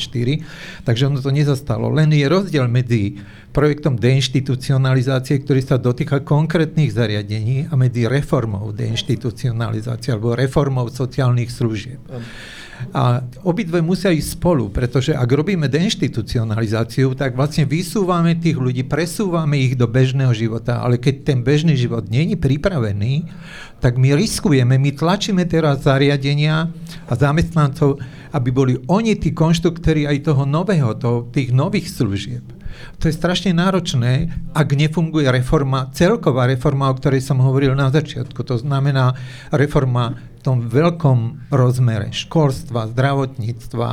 [0.88, 1.92] takže ono to nezastalo.
[1.92, 3.20] Len je rozdiel medzi
[3.52, 12.00] projektom deinstitucionalizácie, ktorý sa dotýka konkrétnych zariadení a medzi reformou deinstitucionalizácie alebo reformou sociálnych služieb.
[12.92, 19.62] A obidve musia ísť spolu, pretože ak robíme deinstitucionalizáciu, tak vlastne vysúvame tých ľudí, presúvame
[19.64, 23.30] ich do bežného života, ale keď ten bežný život není pripravený,
[23.80, 26.72] tak my riskujeme, my tlačíme teraz zariadenia
[27.08, 28.00] a zamestnancov,
[28.34, 32.63] aby boli oni tí konštruktory aj toho nového, toho, tých nových služieb.
[33.02, 38.42] To je strašne náročné, ak nefunguje reforma, celková reforma, o ktorej som hovoril na začiatku.
[38.48, 39.18] To znamená
[39.52, 43.90] reforma v tom veľkom rozmere školstva, zdravotníctva,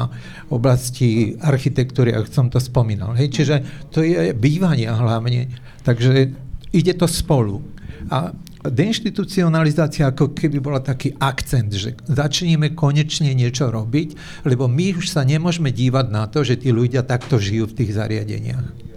[0.50, 3.14] oblasti architektúry, ako som to spomínal.
[3.14, 3.56] Hej, čiže
[3.94, 5.50] to je bývanie hlavne.
[5.86, 6.34] Takže
[6.74, 7.62] ide to spolu.
[8.10, 8.34] A
[8.66, 15.24] deinstitucionalizácia ako keby bola taký akcent, že začneme konečne niečo robiť, lebo my už sa
[15.24, 18.89] nemôžeme dívať na to, že tí ľudia takto žijú v tých zariadeniach.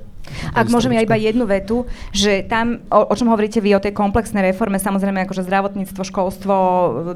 [0.51, 3.95] Ak môžem ja iba jednu vetu, že tam, o, o čom hovoríte vy, o tej
[3.95, 6.53] komplexnej reforme, samozrejme akože zdravotníctvo, školstvo,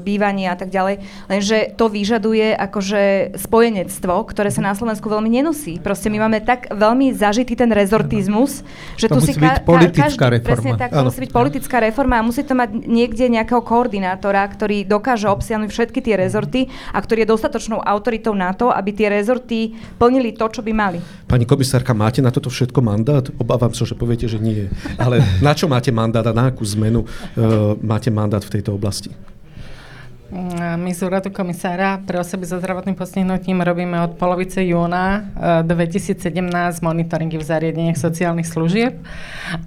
[0.00, 5.76] bývanie a tak ďalej, lenže to vyžaduje akože spojenectvo, ktoré sa na Slovensku veľmi nenosí.
[5.82, 8.64] Proste my máme tak veľmi zažitý ten rezortizmus,
[8.96, 10.48] že to tu si ka- politická každý, reforma.
[10.48, 14.86] Presne tak, to musí byť politická reforma a musí to mať niekde nejakého koordinátora, ktorý
[14.86, 19.74] dokáže obsiahnuť všetky tie rezorty a ktorý je dostatočnou autoritou na to, aby tie rezorty
[19.98, 20.98] plnili to, čo by mali.
[21.28, 23.17] Pani komisárka, máte na toto všetko mandát?
[23.38, 24.66] Obávam sa, že poviete, že nie.
[24.98, 29.10] Ale na čo máte mandát a na akú zmenu uh, máte mandát v tejto oblasti?
[30.76, 35.24] My z úradu komisára pre osoby so zdravotným postihnutím robíme od polovice júna
[35.64, 39.00] 2017 e, monitoringy v zariadeniach sociálnych služieb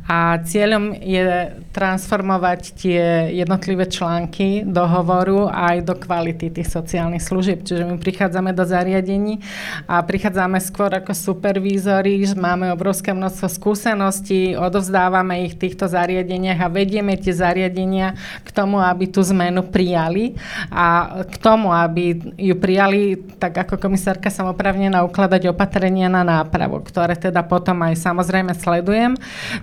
[0.06, 7.66] a cieľom je transformovať tie jednotlivé články dohovoru aj do kvality tých sociálnych služieb.
[7.66, 9.42] Čiže my prichádzame do zariadení
[9.90, 16.70] a prichádzame skôr ako supervízori, máme obrovské množstvo skúseností, odovzdávame ich v týchto zariadeniach a
[16.70, 18.14] vedieme tie zariadenia
[18.46, 20.38] k tomu, aby tú zmenu prijali
[20.72, 26.82] a k tomu, aby ju prijali, tak ako komisárka som opravnená ukladať opatrenia na nápravu,
[26.82, 29.14] ktoré teda potom aj samozrejme sledujem.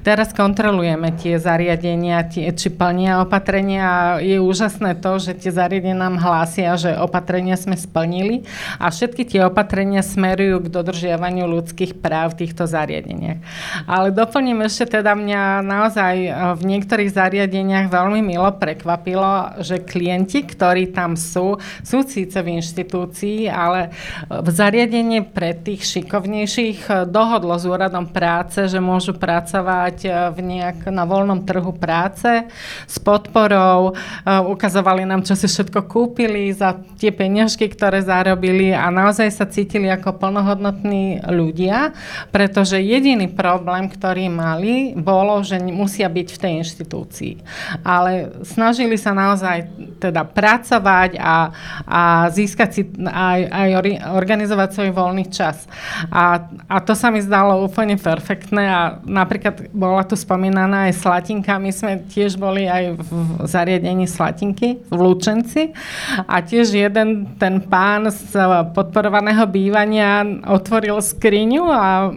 [0.07, 6.23] Teraz kontrolujeme tie zariadenia, tie, či plnia opatrenia je úžasné to, že tie zariadenia nám
[6.23, 8.47] hlásia, že opatrenia sme splnili
[8.79, 13.43] a všetky tie opatrenia smerujú k dodržiavaniu ľudských práv v týchto zariadeniach.
[13.89, 16.15] Ale doplním ešte teda mňa naozaj
[16.59, 22.63] v niektorých zariadeniach veľmi milo prekvapilo, že klienti, ktorí ktorí tam sú, sú síce v
[22.63, 23.91] inštitúcii, ale
[24.31, 30.39] v zariadení pre tých šikovnejších eh, dohodlo s úradom práce, že môžu pracovať eh, v
[30.39, 32.47] nejak na voľnom trhu práce
[32.87, 33.99] s podporou.
[34.29, 39.89] Ukazovali nám, čo si všetko kúpili za tie peňažky, ktoré zarobili a naozaj sa cítili
[39.91, 41.97] ako plnohodnotní ľudia,
[42.31, 47.35] pretože jediný problém, ktorý mali, bolo, že musia byť v tej inštitúcii.
[47.83, 49.67] Ale snažili sa naozaj
[49.99, 51.49] teda pracovať pracovať a,
[51.89, 53.69] a získať si aj, aj
[54.13, 55.65] organizovať svoj voľný čas.
[56.13, 61.57] A, a to sa mi zdalo úplne perfektné a napríklad bola tu spomínaná aj Slatinka,
[61.57, 63.09] my sme tiež boli aj v
[63.49, 65.73] zariadení Slatinky v Lučenci
[66.29, 68.37] a tiež jeden ten pán z
[68.77, 72.13] podporovaného bývania otvoril skriňu a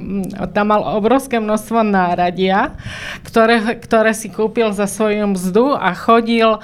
[0.51, 2.75] tam mal obrovské množstvo náradia,
[3.23, 6.59] ktoré, ktoré si kúpil za svoju mzdu a chodil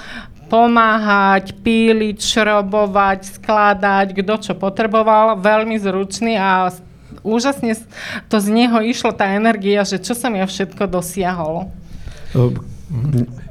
[0.48, 6.72] pomáhať, píliť, šrobovať, skladať, kto čo potreboval, veľmi zručný a
[7.22, 7.76] úžasne
[8.32, 11.68] to z neho išlo tá energia, že čo som ja všetko dosiahol.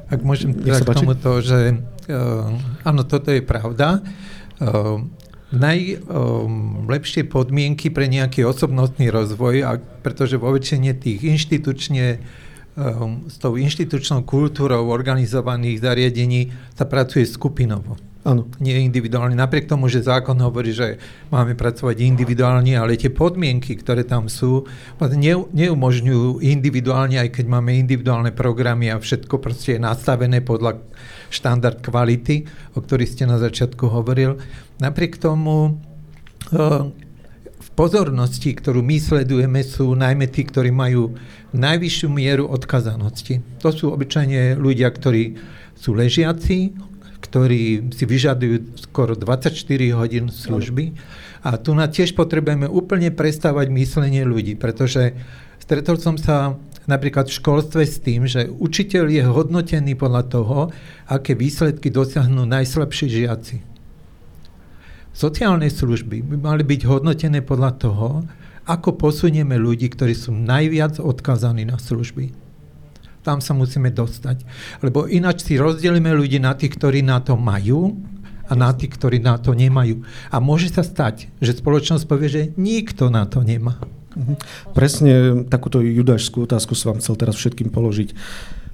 [0.09, 1.77] Ak môžem teda k tomuto, že
[2.09, 2.49] uh,
[2.81, 4.01] áno, toto je pravda.
[4.57, 5.05] Uh,
[5.53, 12.19] najlepšie um, podmienky pre nejaký osobnostný rozvoj, a pretože vo väčšine tých inštitučne
[12.77, 17.97] um, s tou inštitučnou kultúrou organizovaných zariadení sa pracuje skupinovo.
[18.27, 18.43] Áno.
[18.59, 19.39] Nie individuálne.
[19.39, 20.99] Napriek tomu, že zákon hovorí, že
[21.31, 24.67] máme pracovať individuálne, ale tie podmienky, ktoré tam sú,
[24.99, 30.83] ne, neumožňujú individuálne, aj keď máme individuálne programy a všetko proste je nastavené podľa
[31.31, 32.43] štandard kvality,
[32.75, 34.43] o ktorých ste na začiatku hovoril.
[34.83, 35.79] Napriek tomu
[36.51, 37.06] eh, v
[37.77, 41.13] pozornosti, ktorú my sledujeme, sú najmä tí, ktorí majú
[41.53, 43.45] najvyššiu mieru odkazanosti.
[43.61, 45.37] To sú obyčajne ľudia, ktorí
[45.77, 46.73] sú ležiaci,
[47.21, 49.53] ktorí si vyžadujú skoro 24
[49.93, 50.97] hodín služby.
[51.45, 55.13] A tu na tiež potrebujeme úplne prestávať myslenie ľudí, pretože
[55.61, 56.57] stretol som sa
[56.89, 60.57] napríklad v školstve s tým, že učiteľ je hodnotený podľa toho,
[61.05, 63.76] aké výsledky dosiahnu najslabší žiaci.
[65.17, 68.21] Sociálne služby by mali byť hodnotené podľa toho,
[68.69, 72.37] ako posunieme ľudí, ktorí sú najviac odkazaní na služby.
[73.25, 74.45] Tam sa musíme dostať.
[74.85, 77.97] Lebo ináč si rozdelíme ľudí na tých, ktorí na to majú
[78.45, 80.05] a na tých, ktorí na to nemajú.
[80.29, 83.81] A môže sa stať, že spoločnosť povie, že nikto na to nemá.
[84.13, 84.33] Mhm.
[84.77, 85.11] Presne
[85.49, 88.13] takúto judášskú otázku som vám chcel teraz všetkým položiť.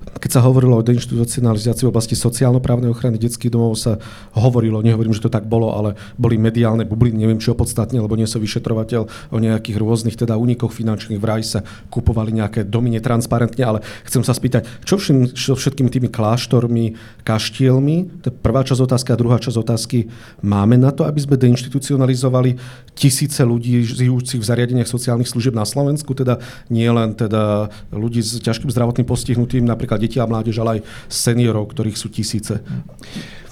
[0.04, 4.00] Keď sa hovorilo o deinstitucionalizácii v oblasti sociálno-právnej ochrany detských domov, sa
[4.36, 8.24] hovorilo, nehovorím, že to tak bolo, ale boli mediálne bubliny, neviem, či opodstatne, lebo nie
[8.24, 11.60] som vyšetrovateľ o nejakých rôznych teda únikoch finančných, vraj sa
[11.92, 16.96] kupovali nejaké domy netransparentne, ale chcem sa spýtať, čo, všim, čo všetkými tými kláštormi,
[17.28, 19.10] kaštielmi, to je prvá časť otázky.
[19.12, 20.08] A druhá časť otázky,
[20.40, 22.56] máme na to, aby sme deinstitucionalizovali
[22.96, 26.40] tisíce ľudí žijúcich v zariadeniach sociálnych služieb na Slovensku, teda
[26.72, 31.72] nie len teda ľudí s ťažkým zdravotným postihnutím, napríklad deti a mládež, ale aj seniorov,
[31.72, 32.60] ktorých sú tisíce.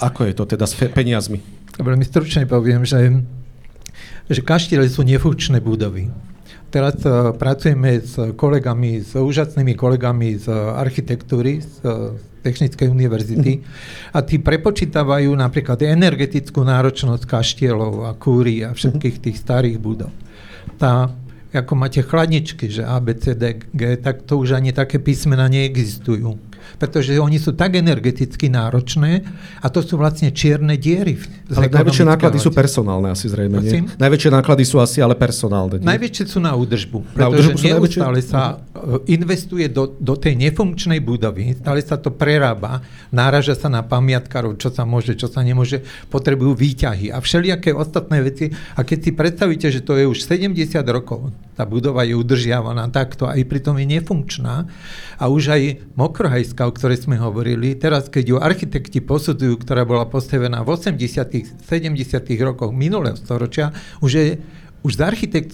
[0.01, 1.39] Ako je to teda s peniazmi?
[1.77, 3.21] Veľmi stručne poviem, že,
[4.27, 6.11] že kaštiele sú nefunkčné budovy.
[6.71, 13.61] Teraz uh, pracujeme s kolegami, s úžasnými kolegami z architektúry, z uh, Technickej univerzity
[14.17, 20.09] a tí prepočítavajú napríklad energetickú náročnosť kaštielov a kúry a všetkých tých starých budov.
[20.81, 21.05] Tá
[21.51, 25.51] ako máte chladničky, že A, B, C, D, G, tak to už ani také písmena
[25.51, 29.25] neexistujú pretože oni sú tak energeticky náročné
[29.59, 31.19] a to sú vlastne čierne diery.
[31.51, 33.87] Ale najväčšie náklady sú personálne asi zrejme, nie?
[33.99, 35.81] Najväčšie náklady sú asi ale personálne.
[35.81, 35.87] Nie?
[35.97, 40.99] Najväčšie sú na údržbu, pretože na údržbu neustále sa e, investuje do, do tej nefunkčnej
[41.03, 45.83] budovy, stále sa to prerába, náraža sa na pamiatkárov, čo sa môže, čo sa nemôže,
[46.07, 48.51] potrebujú výťahy a všelijaké ostatné veci.
[48.75, 50.55] A keď si predstavíte, že to je už 70
[50.87, 54.65] rokov, tá budova je udržiavaná takto, aj pritom je nefunkčná.
[55.21, 60.09] A už aj mokrohajská, o ktorej sme hovorili, teraz keď ju architekti posudzujú, ktorá bola
[60.09, 63.69] postavená v 80 70 rokoch minulého storočia,
[64.01, 64.25] už je
[64.81, 65.53] už z architekt,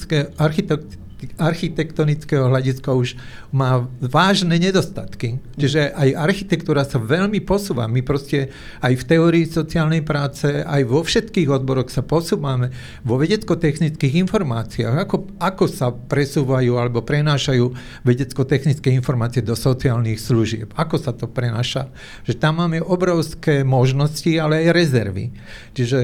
[1.42, 3.18] architektonického hľadiska už
[3.50, 5.42] má vážne nedostatky.
[5.58, 7.90] Čiže aj architektúra sa veľmi posúva.
[7.90, 8.54] My proste
[8.86, 12.70] aj v teórii sociálnej práce, aj vo všetkých odboroch sa posúvame.
[13.02, 17.66] Vo vedecko-technických informáciách, ako, ako sa presúvajú alebo prenášajú
[18.06, 20.70] vedecko-technické informácie do sociálnych služieb.
[20.78, 21.90] Ako sa to prenáša.
[22.30, 25.34] Že tam máme obrovské možnosti, ale aj rezervy.
[25.74, 26.00] Čiže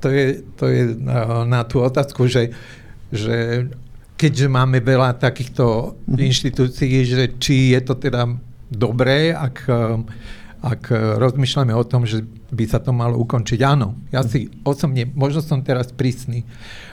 [0.00, 2.56] to je, to je na, na tú otázku, že,
[3.12, 3.68] že
[4.20, 8.28] keďže máme veľa takýchto inštitúcií, že či je to teda
[8.68, 9.64] dobré, ak,
[10.60, 10.82] ak
[11.16, 13.58] rozmýšľame o tom, že by sa to malo ukončiť.
[13.62, 16.42] Áno, ja si osobne, možno som teraz prísny,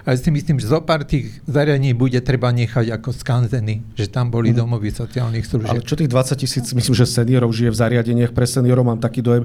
[0.07, 4.31] ale si myslím, že zo pár tých zariadení bude treba nechať ako skanzeny, že tam
[4.31, 4.57] boli mm.
[4.63, 5.67] domovy sociálnych služieb.
[5.67, 9.19] Ale čo tých 20 tisíc, myslím, že seniorov žije v zariadeniach pre seniorov, mám taký
[9.19, 9.43] dojem,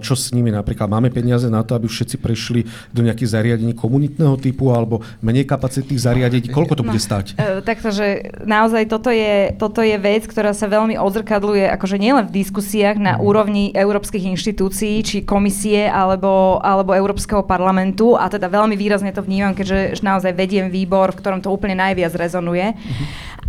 [0.00, 0.90] čo s nimi napríklad?
[0.90, 6.00] Máme peniaze na to, aby všetci prešli do nejakých zariadení komunitného typu alebo menej kapacitných
[6.00, 6.46] zariadení?
[6.50, 7.38] Koľko to no, bude stať?
[7.38, 12.42] E, takže naozaj toto je, toto je vec, ktorá sa veľmi odzrkadluje akože nielen v
[12.42, 13.20] diskusiách na mm.
[13.22, 19.58] úrovni európskych inštitúcií či komisie alebo, alebo Európskeho parlamentu a teda veľmi výrazne to vnímam,
[19.58, 22.78] keďže naozaj vediem výbor, v ktorom to úplne najviac rezonuje.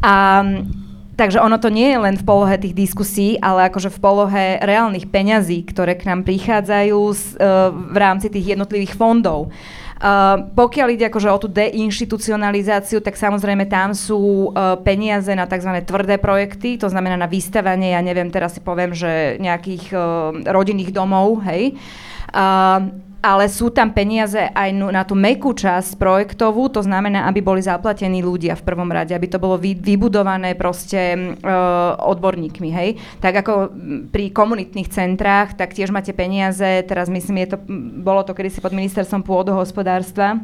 [0.01, 0.41] A
[1.15, 5.07] Takže ono to nie je len v polohe tých diskusí, ale akože v polohe reálnych
[5.07, 9.47] peňazí, ktoré k nám prichádzajú z, uh, v rámci tých jednotlivých fondov.
[9.47, 9.84] Uh,
[10.55, 15.71] pokiaľ ide akože o tú deinstitucionalizáciu, tak samozrejme tam sú uh, peniaze na tzv.
[15.87, 20.91] tvrdé projekty, to znamená na vystavanie, ja neviem, teraz si poviem, že nejakých uh, rodinných
[20.91, 21.79] domov, hej.
[22.35, 22.91] Uh,
[23.25, 28.21] ale sú tam peniaze aj na tú mekú časť projektovú, to znamená, aby boli zaplatení
[28.21, 33.01] ľudia v prvom rade, aby to bolo vy, vybudované proste uh, odborníkmi, hej.
[33.17, 33.53] Tak ako
[34.13, 37.57] pri komunitných centrách, tak tiež máte peniaze, teraz myslím, je to,
[38.05, 40.37] bolo to kedysi pod ministerstvom pôdohospodárstva,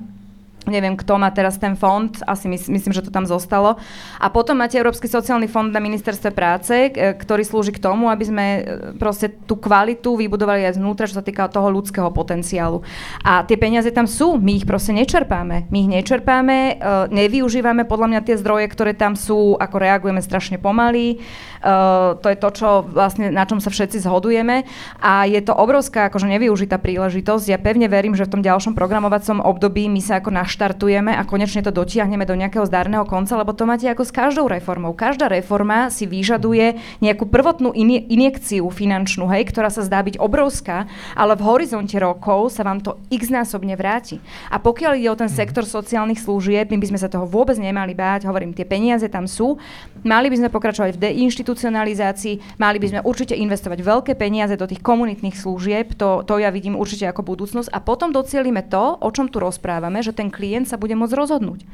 [0.69, 3.81] neviem, kto má teraz ten fond, asi mys- myslím, že to tam zostalo.
[4.21, 8.45] A potom máte Európsky sociálny fond na ministerstve práce, ktorý slúži k tomu, aby sme
[8.45, 8.61] e,
[9.01, 12.85] proste tú kvalitu vybudovali aj znútra, čo sa týka toho ľudského potenciálu.
[13.25, 15.65] A tie peniaze tam sú, my ich proste nečerpáme.
[15.73, 16.73] My ich nečerpáme, e,
[17.09, 21.17] nevyužívame podľa mňa tie zdroje, ktoré tam sú, ako reagujeme strašne pomaly.
[21.61, 24.65] Uh, to je to, čo vlastne, na čom sa všetci zhodujeme
[24.97, 27.53] a je to obrovská akože nevyužitá príležitosť.
[27.53, 31.63] Ja pevne verím, že v tom ďalšom programovacom období my sa ako naštartujeme a konečne
[31.63, 34.91] to dotiahneme do nejakého zdárneho konca, lebo to máte ako s každou reformou.
[34.91, 40.91] Každá reforma si vyžaduje nejakú prvotnú in- injekciu finančnú, hej, ktorá sa zdá byť obrovská,
[41.15, 44.19] ale v horizonte rokov sa vám to x násobne vráti.
[44.51, 47.95] A pokiaľ ide o ten sektor sociálnych služieb, my by sme sa toho vôbec nemali
[47.95, 49.55] báť, hovorím, tie peniaze tam sú,
[50.03, 52.61] mali by sme pokračovať v deinštitúcii inštitucionalizácii.
[52.61, 56.79] Mali by sme určite investovať veľké peniaze do tých komunitných služieb, to, to ja vidím
[56.79, 60.79] určite ako budúcnosť a potom docielime to, o čom tu rozprávame, že ten klient sa
[60.79, 61.65] bude môcť rozhodnúť.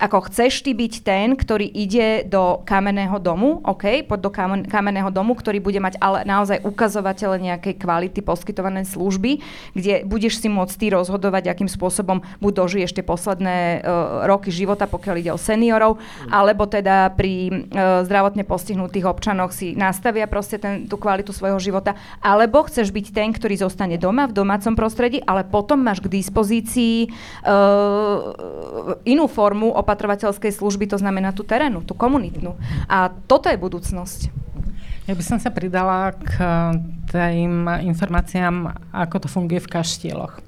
[0.00, 5.10] Ako chceš ty byť ten, ktorý ide do kamenného domu, OK, poď do kamen, kamenného
[5.12, 9.42] domu, ktorý bude mať ale naozaj ukazovatele nejakej kvality poskytované služby,
[9.76, 14.88] kde budeš si môcť ty rozhodovať, akým spôsobom buď dožiješ tie posledné uh, roky života,
[14.88, 20.86] pokiaľ ide o seniorov, alebo teda pri uh, zdravotne postihnutých občanoch si nastavia proste ten,
[20.86, 25.44] tú kvalitu svojho života, alebo chceš byť ten, ktorý zostane doma v domácom prostredí, ale
[25.44, 27.10] potom máš k dispozícii
[27.44, 28.32] uh,
[29.04, 32.54] inú formu opatrovateľskej služby, to znamená tú terénu, tú komunitnú.
[32.86, 34.32] A toto je budúcnosť.
[35.10, 36.32] Ja by som sa pridala k
[37.10, 40.38] tým informáciám, ako to funguje v kaštieloch.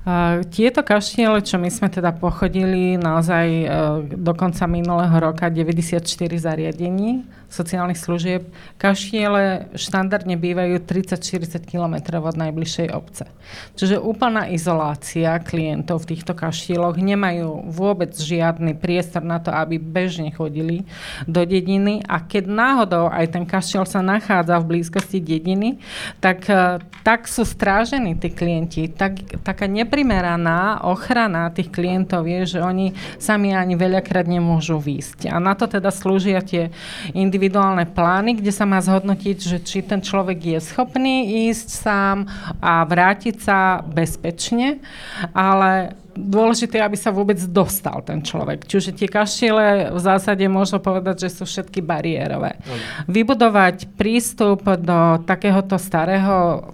[0.00, 3.68] Uh, tieto kaštiele, čo my sme teda pochodili naozaj uh,
[4.00, 6.00] do konca minulého roka 94
[6.40, 7.20] zariadení,
[7.50, 8.46] sociálnych služieb.
[8.78, 13.26] Kaštiele štandardne bývajú 30-40 km od najbližšej obce.
[13.74, 20.30] Čiže úplná izolácia klientov v týchto kaštieloch nemajú vôbec žiadny priestor na to, aby bežne
[20.30, 20.86] chodili
[21.26, 25.82] do dediny a keď náhodou aj ten kaštiel sa nachádza v blízkosti dediny,
[26.22, 28.86] tak, e, tak sú strážení tí klienti.
[28.86, 35.26] Tak, taká neprimeraná ochrana tých klientov je, že oni sami ani veľakrát nemôžu výjsť.
[35.34, 36.70] A na to teda slúžia tie
[37.12, 42.28] individuálne individuálne plány, kde sa má zhodnotiť, že či ten človek je schopný ísť sám
[42.60, 44.84] a vrátiť sa bezpečne,
[45.32, 48.68] ale dôležité, aby sa vôbec dostal ten človek.
[48.68, 52.60] Čiže tie kaštiele v zásade môžu povedať, že sú všetky bariérové.
[53.08, 56.68] Vybudovať prístup do takéhoto starého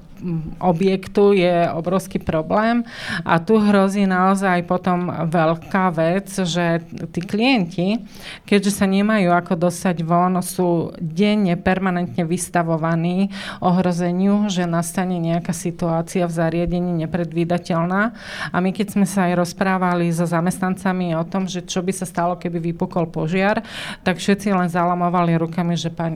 [0.60, 2.82] objektu je obrovský problém
[3.24, 8.00] a tu hrozí naozaj potom veľká vec, že tí klienti,
[8.48, 16.28] keďže sa nemajú ako dostať von, sú denne permanentne vystavovaní ohrozeniu, že nastane nejaká situácia
[16.28, 18.12] v zariadení nepredvídateľná.
[18.52, 22.04] A my keď sme sa aj rozprávali so zamestnancami o tom, že čo by sa
[22.04, 23.64] stalo, keby vypukol požiar,
[24.04, 26.12] tak všetci len zalamovali rukami, že, pa,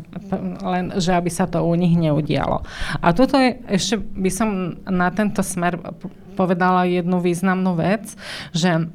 [0.62, 2.62] len, že aby sa to u nich neudialo.
[3.01, 5.74] A toto je ešte ešte by som na tento smer
[6.38, 8.14] povedala jednu významnú vec,
[8.55, 8.86] že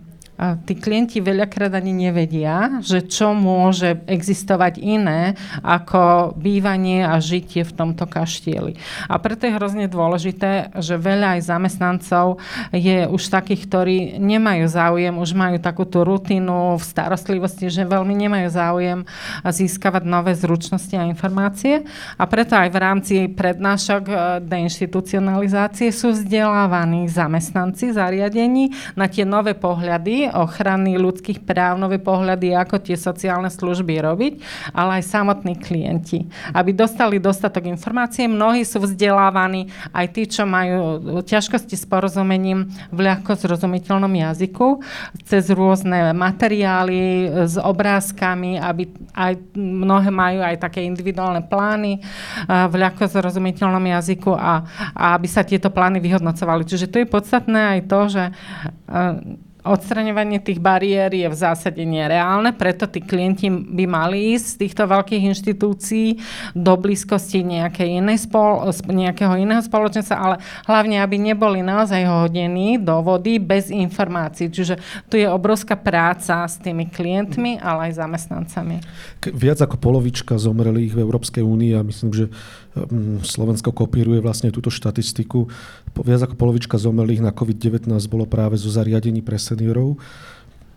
[0.67, 7.71] tí klienti veľakrát ani nevedia, že čo môže existovať iné ako bývanie a žitie v
[7.71, 8.75] tomto kaštieli.
[9.07, 12.43] A preto je hrozne dôležité, že veľa aj zamestnancov
[12.75, 18.11] je už takých, ktorí nemajú záujem, už majú takú tú rutinu v starostlivosti, že veľmi
[18.27, 18.99] nemajú záujem
[19.47, 21.87] získavať nové zručnosti a informácie.
[22.19, 24.13] A preto aj v rámci prednášok e,
[24.43, 32.81] deinstitucionalizácie sú vzdelávaní zamestnanci zariadení na tie nové pohľady ochrany ľudských práv, nové pohľady, ako
[32.81, 34.33] tie sociálne služby robiť,
[34.71, 36.25] ale aj samotní klienti.
[36.53, 42.99] Aby dostali dostatok informácie, mnohí sú vzdelávaní, aj tí, čo majú ťažkosti s porozumením v
[42.99, 44.81] ľahko zrozumiteľnom jazyku,
[45.25, 52.01] cez rôzne materiály s obrázkami, aby aj mnohé majú aj také individuálne plány
[52.47, 56.63] v ľahko zrozumiteľnom jazyku a, a aby sa tieto plány vyhodnocovali.
[56.67, 58.23] Čiže tu je podstatné aj to, že
[59.65, 64.83] odstraňovanie tých bariér je v zásade nereálne, preto tí klienti by mali ísť z týchto
[64.85, 66.07] veľkých inštitúcií
[66.53, 70.35] do blízkosti inej spol, nejakého iného spoločenstva, ale
[70.69, 74.53] hlavne, aby neboli naozaj hodení do vody bez informácií.
[74.53, 78.79] Čiže tu je obrovská práca s tými klientmi, ale aj zamestnancami.
[79.33, 82.25] Viac ako polovička zomrelých v Európskej únii a myslím, že
[82.75, 85.47] Hm, Slovensko kopíruje vlastne túto štatistiku.
[85.95, 89.95] Viac ako polovička zomrelých na COVID-19 bolo práve zo zariadení pre seniorov.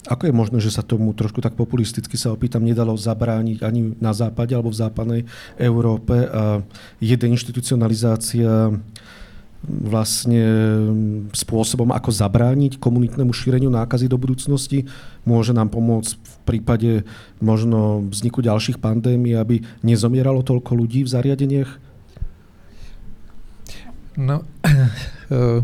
[0.06, 4.14] Ako je možné, že sa tomu trošku tak populisticky sa opýtam, nedalo zabrániť ani na
[4.14, 5.22] západe alebo v západnej
[5.58, 6.62] Európe a
[7.02, 8.72] je deinstitucionalizácia
[9.66, 10.46] vlastne
[11.34, 14.86] spôsobom, ako zabrániť komunitnému šíreniu nákazy do budúcnosti.
[15.26, 16.90] Môže nám pomôcť v prípade
[17.42, 21.70] možno vzniku ďalších pandémií, aby nezomieralo toľko ľudí v zariadeniach?
[24.14, 25.60] No, uh,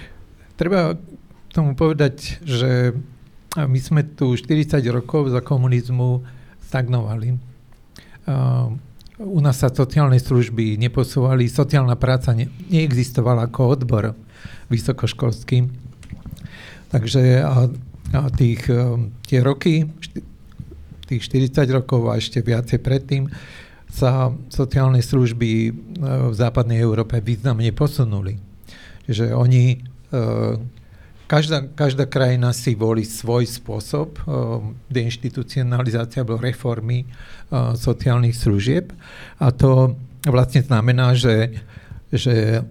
[0.60, 0.94] treba
[1.52, 2.96] tomu povedať, že
[3.52, 6.24] my sme tu 40 rokov za komunizmu
[6.64, 7.36] stagnovali.
[8.24, 8.72] Uh,
[9.20, 14.04] u nás sa sociálne služby neposúvali, sociálna práca ne, neexistovala ako odbor
[14.72, 15.68] vysokoškolský.
[16.90, 17.68] Takže a,
[18.16, 18.68] a tých,
[19.28, 19.88] tie roky,
[21.08, 23.28] tých 40 rokov a ešte viacej predtým,
[23.92, 25.70] sa sociálne služby e,
[26.32, 28.40] v západnej Európe významne posunuli.
[29.04, 29.78] Že oni, e,
[31.32, 34.22] každá, každá krajina si volí svoj spôsob e,
[34.92, 37.08] deinstitucionalizácia alebo reformy
[37.76, 38.92] sociálnych služieb
[39.40, 41.56] a to vlastne znamená, že,
[42.08, 42.64] že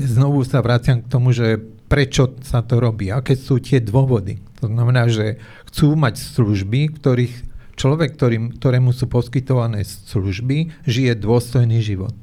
[0.00, 4.40] znovu sa vraciam k tomu, že prečo sa to robí, aké sú tie dôvody.
[4.64, 5.36] To znamená, že
[5.68, 7.34] chcú mať služby, ktorých
[7.76, 12.16] človek, ktorým, ktorému sú poskytované služby, žije dôstojný život.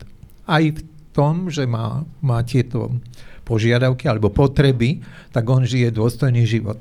[0.50, 0.82] Aj v
[1.14, 2.98] tom, že má, má tieto
[3.52, 5.04] požiadavky alebo potreby,
[5.36, 6.80] tak on žije dôstojný život.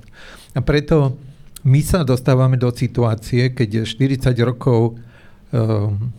[0.55, 1.19] A preto
[1.67, 4.95] my sa dostávame do situácie, keď 40 rokov
[5.51, 6.15] um,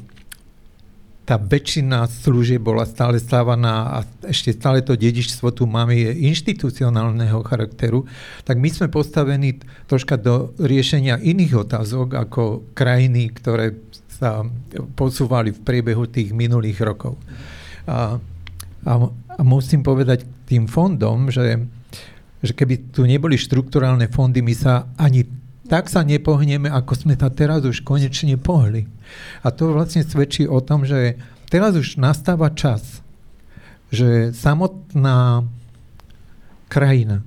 [1.31, 3.97] tá väčšina služieb bola stále stávaná a
[4.27, 8.03] ešte stále to dedičstvo tu máme je inštitucionálneho charakteru,
[8.43, 12.43] tak my sme postavení troška do riešenia iných otázok ako
[12.75, 13.79] krajiny, ktoré
[14.11, 14.43] sa
[14.99, 17.15] posúvali v priebehu tých minulých rokov.
[17.87, 18.19] A,
[18.83, 18.91] a,
[19.37, 21.63] a musím povedať tým fondom, že,
[22.43, 25.23] že keby tu neboli štrukturálne fondy, my sa ani
[25.71, 28.91] tak sa nepohneme, ako sme sa teraz už konečne pohli.
[29.39, 31.15] A to vlastne svedčí o tom, že
[31.47, 32.99] teraz už nastáva čas,
[33.87, 35.47] že samotná
[36.67, 37.23] krajina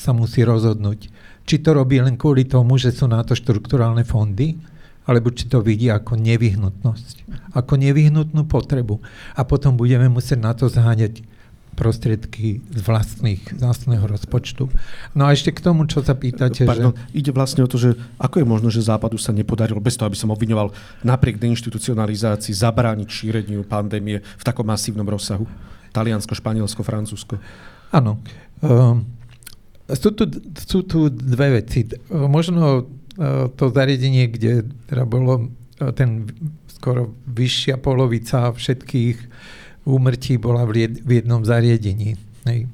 [0.00, 1.12] sa musí rozhodnúť,
[1.44, 4.56] či to robí len kvôli tomu, že sú na to štrukturálne fondy,
[5.04, 9.00] alebo či to vidí ako nevyhnutnosť, ako nevyhnutnú potrebu.
[9.36, 11.20] A potom budeme musieť na to zháňať
[11.78, 14.66] prostriedky z vlastných, z vlastného rozpočtu.
[15.14, 16.66] No a ešte k tomu, čo sa pýtate.
[16.66, 17.14] Pardon, že...
[17.14, 20.18] ide vlastne o to, že ako je možno, že Západu sa nepodarilo, bez toho, aby
[20.18, 20.74] som obviňoval
[21.06, 25.46] napriek deinstitucionalizácii, zabrániť šíreniu pandémie v takom masívnom rozsahu?
[25.94, 27.38] Taliansko, Španielsko, Francúzsko.
[27.94, 28.18] Áno.
[28.60, 29.06] Um,
[29.86, 30.26] sú, tu,
[30.58, 31.86] sú tu dve veci.
[32.10, 36.28] Možno uh, to zariadenie, kde teda bolo uh, ten
[36.68, 39.16] skoro vyššia polovica všetkých
[39.84, 42.18] úmrtí bola v, jednom zariadení.
[42.48, 42.66] Hej.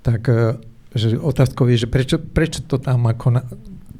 [0.00, 0.56] Tak e,
[0.96, 3.42] že otázkou je, že prečo, prečo to tam ako na,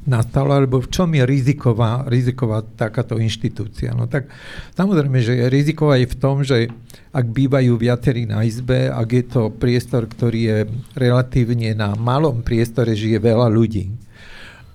[0.08, 3.92] nastalo, alebo v čom je riziková, riziková takáto inštitúcia.
[3.92, 4.32] No tak
[4.74, 6.72] samozrejme, že riziková je v tom, že
[7.12, 10.58] ak bývajú viacerí na izbe, ak je to priestor, ktorý je
[10.96, 13.92] relatívne na malom priestore, žije veľa ľudí,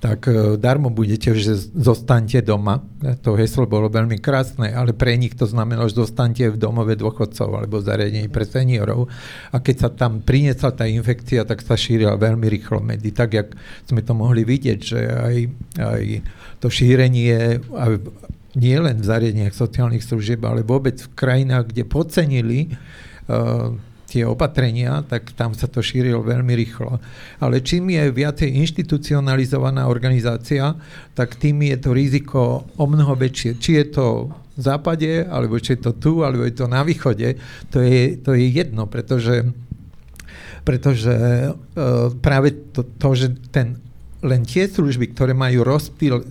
[0.06, 2.86] tak e, darmo budete, že zostaňte doma.
[3.26, 7.50] To heslo bolo veľmi krásne, ale pre nich to znamenalo, že zostaňte v domove dôchodcov
[7.50, 9.10] alebo zariadení pre seniorov.
[9.50, 13.10] A keď sa tam priniesla tá infekcia, tak sa šírila veľmi rýchlo medzi.
[13.10, 13.50] Tak, jak
[13.90, 15.36] sme to mohli vidieť, že aj,
[15.82, 16.04] aj
[16.62, 17.66] to šírenie
[18.56, 22.60] nie len v zariadeniach sociálnych služieb, ale vôbec v krajinách, kde podcenili
[23.28, 23.76] uh,
[24.16, 27.04] tie opatrenia, tak tam sa to šírilo veľmi rýchlo.
[27.44, 30.72] Ale čím je viacej inštitucionalizovaná organizácia,
[31.12, 33.60] tak tým je to riziko o mnoho väčšie.
[33.60, 34.06] Či je to
[34.56, 37.36] v západe, alebo či je to tu, alebo je to na východe,
[37.68, 39.52] to je, to je jedno, pretože,
[40.64, 41.12] pretože
[41.52, 43.85] uh, práve to, to, že ten
[44.26, 46.26] len tie služby, ktoré majú rozptyl,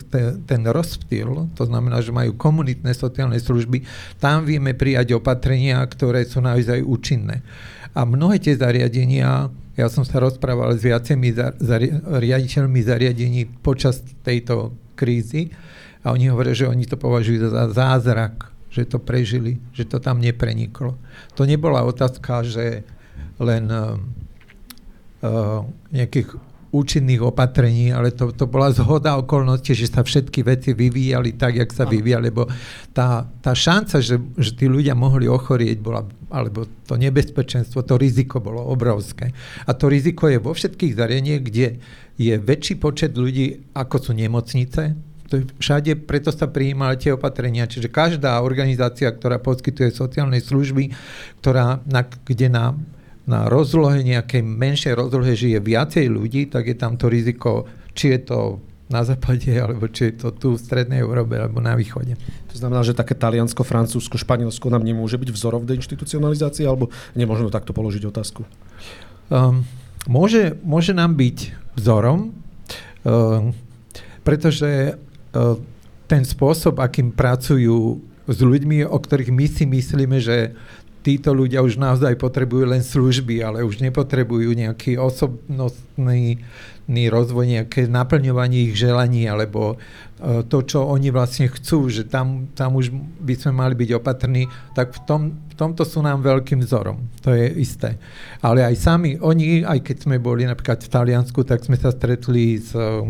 [0.44, 3.86] ten, rozptyl, to znamená, že majú komunitné sociálne služby,
[4.18, 7.46] tam vieme prijať opatrenia, ktoré sú naozaj účinné.
[7.94, 11.30] A mnohé tie zariadenia, ja som sa rozprával s viacimi
[11.62, 15.54] zari- riaditeľmi zariadení počas tejto krízy
[16.02, 20.18] a oni hovoria, že oni to považujú za zázrak, že to prežili, že to tam
[20.18, 20.98] nepreniklo.
[21.38, 22.82] To nebola otázka, že
[23.38, 23.94] len uh,
[25.22, 25.62] uh,
[25.94, 26.34] nejakých
[26.74, 31.70] účinných opatrení, ale to, to bola zhoda okolností, že sa všetky veci vyvíjali tak, jak
[31.70, 32.50] sa vyvíjali, lebo
[32.90, 36.02] tá, tá šanca, že, že tí ľudia mohli ochorieť, bola,
[36.34, 39.30] alebo to nebezpečenstvo, to riziko bolo obrovské.
[39.64, 41.66] A to riziko je vo všetkých zariadeniach, kde
[42.18, 47.64] je väčší počet ľudí, ako sú nemocnice, to je všade, preto sa prijímali tie opatrenia.
[47.64, 50.92] Čiže každá organizácia, ktorá poskytuje sociálne služby,
[51.40, 52.76] ktorá, na, kde na
[53.24, 57.64] na rozlohe, nejakej menšej rozlohe žije viacej ľudí, tak je tam to riziko,
[57.96, 58.38] či je to
[58.92, 62.20] na západe, alebo či je to tu v strednej Európe, alebo na východe.
[62.52, 67.48] To znamená, že také Taliansko, Francúzsko, Španielsko nám nemôže byť vzorom v deinstitucionalizácii, alebo nemôžno
[67.48, 68.44] takto položiť otázku?
[69.32, 69.64] Um,
[70.04, 72.36] môže, môže nám byť vzorom,
[73.08, 73.56] um,
[74.20, 75.00] pretože
[75.32, 75.64] um,
[76.04, 80.52] ten spôsob, akým pracujú s ľuďmi, o ktorých my si myslíme, že
[81.04, 86.40] títo ľudia už naozaj potrebujú len služby, ale už nepotrebujú nejaký osobnostný
[86.88, 92.80] rozvoj, nejaké naplňovanie ich želaní, alebo e, to, čo oni vlastne chcú, že tam, tam
[92.80, 92.88] už
[93.20, 95.20] by sme mali byť opatrní, tak v, tom,
[95.52, 97.04] v tomto sú nám veľkým vzorom.
[97.20, 98.00] To je isté.
[98.40, 102.56] Ale aj sami, oni, aj keď sme boli napríklad v Taliansku, tak sme sa stretli
[102.56, 103.04] s e,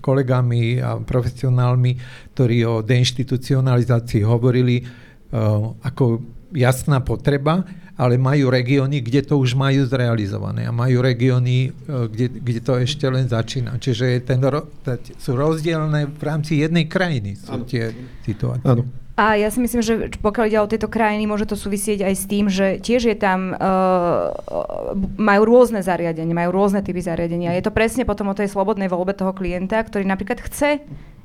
[0.00, 1.98] kolegami a profesionálmi,
[2.32, 6.24] ktorí o deinstitucionalizácii hovorili, uh, ako
[6.54, 7.64] jasná potreba,
[8.00, 12.72] ale majú regióny, kde to už majú zrealizované a majú regióny, e, kde, kde to
[12.80, 13.76] ešte len začína.
[13.76, 14.40] Čiže ten,
[15.20, 17.64] sú rozdielne v rámci jednej krajiny sú ano.
[17.68, 17.92] tie
[18.24, 18.64] situácie.
[18.64, 18.88] Ano.
[19.20, 22.24] A ja si myslím, že pokiaľ ide o tieto krajiny, môže to súvisieť aj s
[22.24, 24.32] tým, že tiež je tam, uh,
[25.20, 27.52] majú rôzne zariadenia, majú rôzne typy zariadenia.
[27.52, 30.80] Je to presne potom o tej slobodnej voľbe toho klienta, ktorý napríklad chce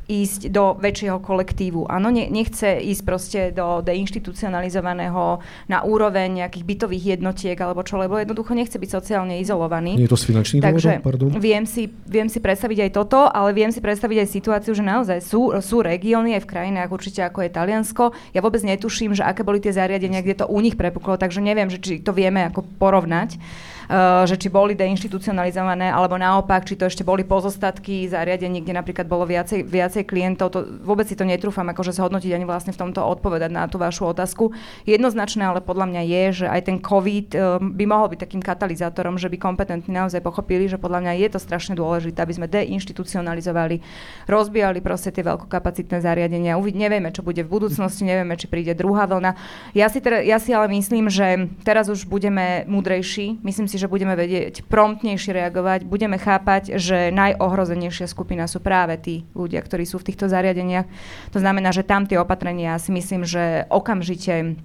[0.06, 1.90] ísť do väčšieho kolektívu.
[1.90, 8.22] Áno, ne, nechce ísť proste do deinstitucionalizovaného na úroveň nejakých bytových jednotiek alebo čo, lebo
[8.22, 9.98] jednoducho nechce byť sociálne izolovaný.
[9.98, 11.30] Nie je to z finančných Takže dôvodov, pardon?
[11.42, 15.20] Viem si, viem si predstaviť aj toto, ale viem si predstaviť aj situáciu, že naozaj
[15.26, 18.04] sú, sú regióny aj v krajinách určite ako je Taliansko.
[18.38, 21.68] Ja vôbec netuším, že aké boli tie zariadenia, kde to u nich prepuklo, takže neviem,
[21.74, 23.42] že či to vieme ako porovnať.
[23.86, 29.06] Uh, že či boli deinstitucionalizované, alebo naopak, či to ešte boli pozostatky zariadení, kde napríklad
[29.06, 30.58] bolo viacej, viacej klientov.
[30.58, 34.10] To, vôbec si to netrúfam akože zhodnotiť ani vlastne v tomto odpovedať na tú vašu
[34.10, 34.58] otázku.
[34.90, 39.22] Jednoznačné ale podľa mňa je, že aj ten COVID uh, by mohol byť takým katalizátorom,
[39.22, 43.86] že by kompetentní naozaj pochopili, že podľa mňa je to strašne dôležité, aby sme deinstitucionalizovali,
[44.26, 46.58] rozbijali proste tie veľkokapacitné zariadenia.
[46.58, 49.38] Uvid, nevieme, čo bude v budúcnosti, nevieme, či príde druhá vlna.
[49.78, 53.46] Ja si, teda, ja si ale myslím, že teraz už budeme múdrejší.
[53.46, 58.96] Myslím si, si, že budeme vedieť promptnejšie reagovať, budeme chápať, že najohrozenejšia skupina sú práve
[58.96, 60.88] tí ľudia, ktorí sú v týchto zariadeniach.
[61.36, 64.56] To znamená, že tam tie opatrenia si myslím, že okamžite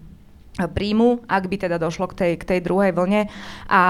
[0.58, 3.30] príjmu, ak by teda došlo k tej, k tej druhej vlne
[3.70, 3.82] a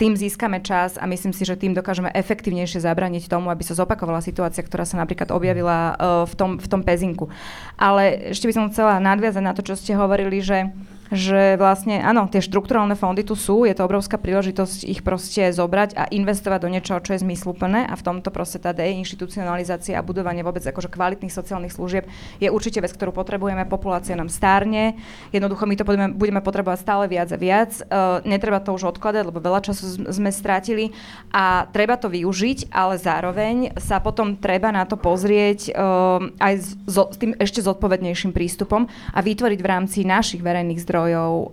[0.00, 4.24] tým získame čas a myslím si, že tým dokážeme efektívnejšie zabraniť tomu, aby sa zopakovala
[4.24, 5.94] situácia, ktorá sa napríklad objavila uh,
[6.26, 7.28] v, tom, v tom pezinku.
[7.76, 10.72] Ale ešte by som chcela nadviazať na to, čo ste hovorili, že
[11.14, 15.94] že vlastne áno, tie štrukturálne fondy tu sú, je to obrovská príležitosť ich proste zobrať
[15.94, 20.42] a investovať do niečoho, čo je zmysluplné a v tomto proste tá deinstitucionalizácia a budovanie
[20.42, 22.10] vôbec akože kvalitných sociálnych služieb
[22.42, 24.98] je určite vec, ktorú potrebujeme, populácia nám stárne,
[25.30, 29.22] jednoducho my to budeme, budeme potrebovať stále viac a viac, uh, netreba to už odkladať,
[29.22, 30.90] lebo veľa času sme stratili
[31.30, 36.68] a treba to využiť, ale zároveň sa potom treba na to pozrieť uh, aj s,
[36.90, 41.48] s tým ešte zodpovednejším prístupom a vytvoriť v rámci našich verejných zdrojov zdrojov uh,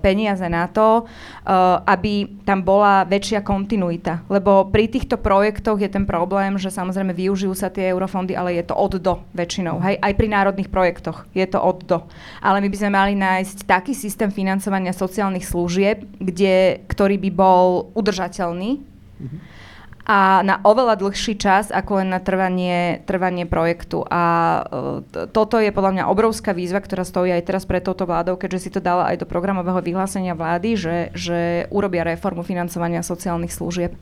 [0.00, 4.24] peniaze na to, uh, aby tam bola väčšia kontinuita.
[4.32, 8.64] Lebo pri týchto projektoch je ten problém, že samozrejme využijú sa tie eurofondy, ale je
[8.64, 9.76] to od do väčšinou.
[9.84, 10.00] Hej?
[10.00, 11.98] Aj pri národných projektoch je to od do.
[12.40, 17.92] Ale my by sme mali nájsť taký systém financovania sociálnych služieb, kde, ktorý by bol
[17.92, 18.80] udržateľný.
[18.80, 19.53] Mm-hmm
[20.04, 24.04] a na oveľa dlhší čas ako len na trvanie, trvanie projektu.
[24.04, 24.22] A
[24.60, 28.68] uh, toto je podľa mňa obrovská výzva, ktorá stojí aj teraz pre touto vládou, keďže
[28.68, 31.40] si to dala aj do programového vyhlásenia vlády, že, že
[31.72, 33.96] urobia reformu financovania sociálnych služieb.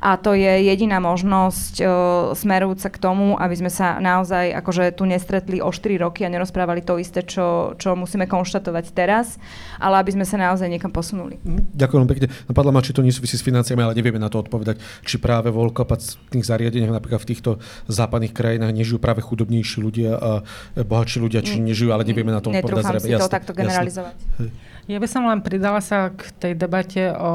[0.00, 1.88] A to je jediná možnosť uh,
[2.32, 6.80] smerujúca k tomu, aby sme sa naozaj akože tu nestretli o 4 roky a nerozprávali
[6.80, 9.36] to isté, čo, čo musíme konštatovať teraz,
[9.76, 11.36] ale aby sme sa naozaj niekam posunuli.
[11.76, 12.26] Ďakujem pekne.
[12.48, 15.50] Napadla ma, či to nesúvisí s financiami, ale nevieme na to odpovedať, či práve práve
[15.50, 17.50] vo veľkopacitných zariadeniach, napríklad v týchto
[17.90, 20.30] západných krajinách nežijú práve chudobnejší ľudia a
[20.78, 21.66] bohatší ľudia, či mm.
[21.66, 22.86] nežijú, ale nevieme na tom povedať.
[22.86, 24.14] Netrúfam si to takto generalizovať.
[24.14, 24.70] Jasne.
[24.86, 27.32] Ja by som len pridala sa k tej debate o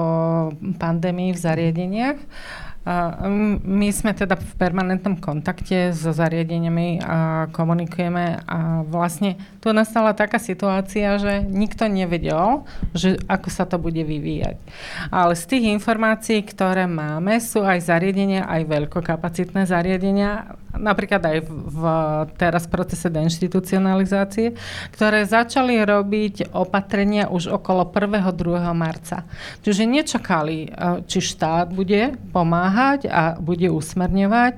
[0.79, 2.19] pandémii v zariadeniach.
[3.67, 7.17] My sme teda v permanentnom kontakte so zariadeniami a
[7.51, 12.63] komunikujeme a vlastne tu nastala taká situácia, že nikto nevedel,
[12.95, 14.55] že ako sa to bude vyvíjať.
[15.11, 21.83] Ale z tých informácií, ktoré máme, sú aj zariadenia, aj veľkokapacitné zariadenia, napríklad aj v,
[22.29, 24.53] v procese deinstitucionalizácie,
[24.93, 28.31] ktoré začali robiť opatrenia už okolo 1.
[28.33, 28.73] 2.
[28.73, 29.25] marca.
[29.65, 30.69] Čiže nečakali, e,
[31.09, 34.55] či štát bude pomáhať a bude usmerňovať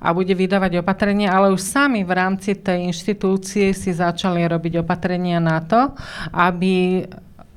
[0.00, 5.38] a bude vydávať opatrenia, ale už sami v rámci tej inštitúcie si začali robiť opatrenia
[5.38, 5.92] na to,
[6.32, 7.04] aby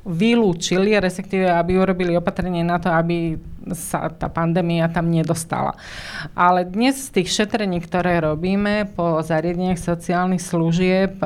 [0.01, 3.38] vylúčili, respektíve aby urobili opatrenie na to, aby
[3.78, 5.78] sa tá pandémia tam nedostala.
[6.34, 11.22] Ale dnes z tých šetrení, ktoré robíme po zariadeniach sociálnych služieb,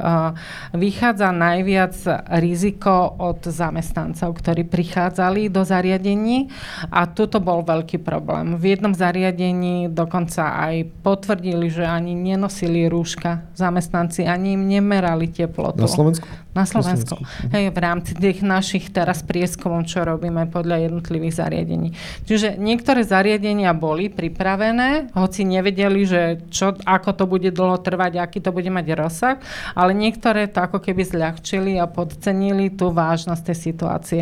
[0.75, 1.95] vychádza najviac
[2.39, 6.51] riziko od zamestnancov, ktorí prichádzali do zariadení
[6.91, 8.59] a tuto bol veľký problém.
[8.59, 15.81] V jednom zariadení dokonca aj potvrdili, že ani nenosili rúška zamestnanci, ani im nemerali teplotu.
[15.81, 16.27] Na Slovensku?
[16.55, 17.19] Na Slovensku.
[17.51, 21.91] Hej, v rámci tých našich teraz prieskumov, čo robíme podľa jednotlivých zariadení.
[22.25, 28.41] Čiže niektoré zariadenia boli pripravené, hoci nevedeli, že čo, ako to bude dlho trvať, aký
[28.41, 29.37] to bude mať rozsah,
[29.77, 34.21] ale niektoré to ako keby zľahčili a podcenili tú vážnosť tej situácie.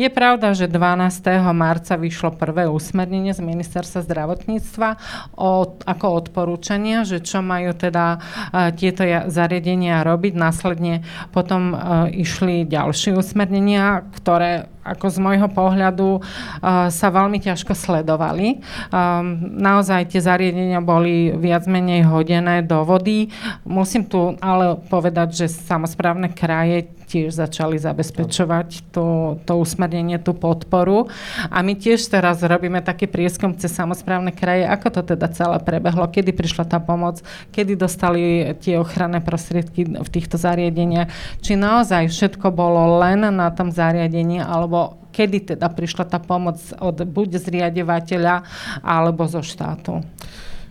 [0.00, 1.28] Je pravda, že 12.
[1.52, 4.88] marca vyšlo prvé usmernenie z ministerstva zdravotníctva
[5.36, 10.32] o, ako odporúčania, že čo majú teda uh, tieto zariadenia robiť.
[10.32, 11.04] Následne
[11.36, 18.62] potom uh, išli ďalšie usmernenia, ktoré ako z môjho pohľadu uh, sa veľmi ťažko sledovali.
[18.90, 23.30] Um, naozaj tie zariadenia boli viac menej hodené do vody.
[23.62, 31.12] Musím tu ale povedať, že samozprávne kraje tiež začali zabezpečovať to, to usmernenie, tú podporu.
[31.52, 36.08] A my tiež teraz robíme taký prieskum cez samozprávne kraje, ako to teda celé prebehlo,
[36.08, 37.20] kedy prišla tá pomoc,
[37.52, 41.12] kedy dostali tie ochranné prostriedky v týchto zariadeniach,
[41.44, 46.96] či naozaj všetko bolo len na tom zariadení, alebo kedy teda prišla tá pomoc od
[47.04, 48.48] buď zriadevateľa,
[48.80, 50.00] alebo zo štátu.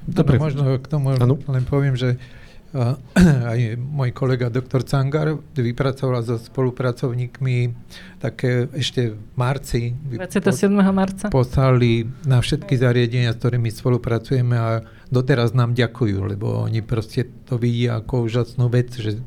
[0.01, 1.37] Dobre, možno k tomu ano?
[1.45, 2.17] len poviem, že
[3.51, 7.75] aj môj kolega doktor Cangar vypracoval so spolupracovníkmi
[8.23, 9.91] také ešte v marci.
[9.91, 10.71] 27.
[10.95, 11.27] marca.
[11.27, 14.69] Poslali na všetky zariadenia, s ktorými spolupracujeme a
[15.11, 19.21] doteraz nám ďakujú, lebo oni proste to vidia ako úžasnú vec, že e,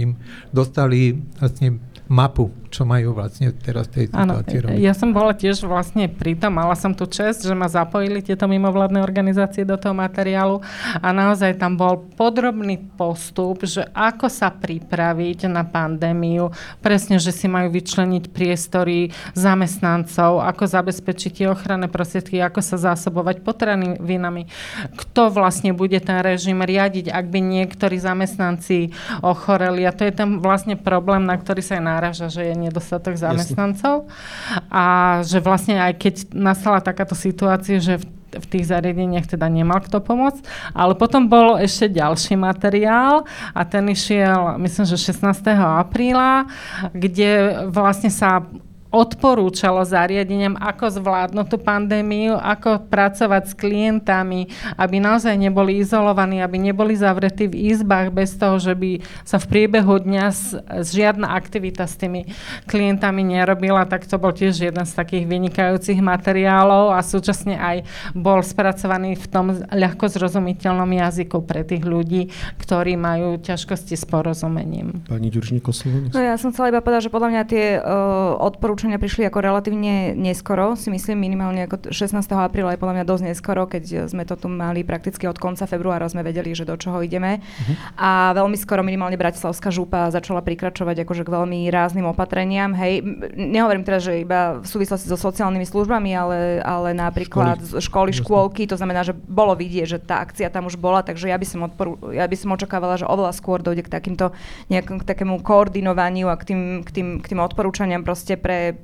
[0.00, 0.16] im
[0.48, 1.76] dostali vlastne
[2.08, 4.76] mapu, čo majú vlastne teraz tej situácii robiť.
[4.84, 8.44] Ja som bola tiež vlastne pri tom, mala som tu čest, že ma zapojili tieto
[8.44, 10.60] mimovládne organizácie do toho materiálu
[11.00, 16.52] a naozaj tam bol podrobný postup, že ako sa pripraviť na pandémiu,
[16.84, 23.40] presne, že si majú vyčleniť priestory zamestnancov, ako zabezpečiť tie ochranné prostriedky, ako sa zásobovať
[23.40, 24.52] potravinami,
[25.00, 28.92] kto vlastne bude ten režim riadiť, ak by niektorí zamestnanci
[29.24, 29.88] ochoreli.
[29.88, 34.06] A to je ten vlastne problém, na ktorý sa aj náraža, že je nedostatok zamestnancov
[34.06, 34.66] Jasne.
[34.68, 34.84] a
[35.22, 40.02] že vlastne aj keď nastala takáto situácia, že v v tých zariadeniach teda nemal kto
[40.02, 40.72] pomôcť.
[40.76, 43.24] Ale potom bol ešte ďalší materiál
[43.56, 45.24] a ten išiel, myslím, že 16.
[45.56, 46.46] apríla,
[46.92, 48.44] kde vlastne sa
[48.96, 54.48] odporúčalo zariadeniam, ako zvládnuť tú pandémiu, ako pracovať s klientami,
[54.80, 59.46] aby naozaj neboli izolovaní, aby neboli zavretí v izbách bez toho, že by sa v
[59.52, 60.26] priebehu dňa
[60.80, 62.24] žiadna aktivita s tými
[62.64, 67.76] klientami nerobila, tak to bol tiež jeden z takých vynikajúcich materiálov a súčasne aj
[68.16, 75.04] bol spracovaný v tom ľahko zrozumiteľnom jazyku pre tých ľudí, ktorí majú ťažkosti s porozumením.
[75.04, 75.68] Pani Ďuržníko,
[76.14, 79.38] No ja som chcela iba povedať, že podľa mňa tie uh, odporúčania odporúčania prišli ako
[79.42, 82.22] relatívne neskoro, si myslím minimálne ako 16.
[82.38, 86.06] apríla je podľa mňa dosť neskoro, keď sme to tu mali prakticky od konca februára,
[86.06, 87.42] sme vedeli, že do čoho ideme.
[87.42, 87.74] Uh-huh.
[87.98, 92.78] A veľmi skoro minimálne Bratislavská župa začala prikračovať akože k veľmi rázným opatreniam.
[92.78, 93.02] Hej,
[93.34, 98.62] nehovorím teraz, že iba v súvislosti so sociálnymi službami, ale, ale napríklad školy, školy, škôlky,
[98.70, 101.66] to znamená, že bolo vidieť, že tá akcia tam už bola, takže ja by som,
[101.66, 104.30] odporu, ja by som očakávala, že oveľa skôr dojde k takýmto
[104.70, 108.75] nejakom k takému koordinovaniu a k tým, k tým, k tým odporúčaniam proste pre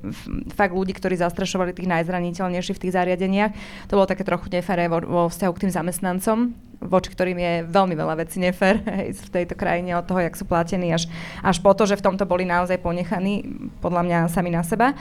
[0.53, 3.51] fakt ľudí, ktorí zastrašovali tých najzraniteľnejších v tých zariadeniach.
[3.89, 6.37] To bolo také trochu neféré vo, vo vzťahu k tým zamestnancom,
[6.83, 8.83] voči ktorým je veľmi veľa vecí nefér
[9.27, 11.07] v tejto krajine od toho, jak sú platení, až,
[11.39, 13.47] až po to, že v tomto boli naozaj ponechaní,
[13.79, 14.93] podľa mňa sami na seba.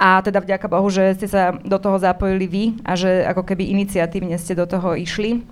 [0.00, 3.68] A teda vďaka Bohu, že ste sa do toho zapojili vy a že ako keby
[3.68, 5.44] iniciatívne ste do toho išli.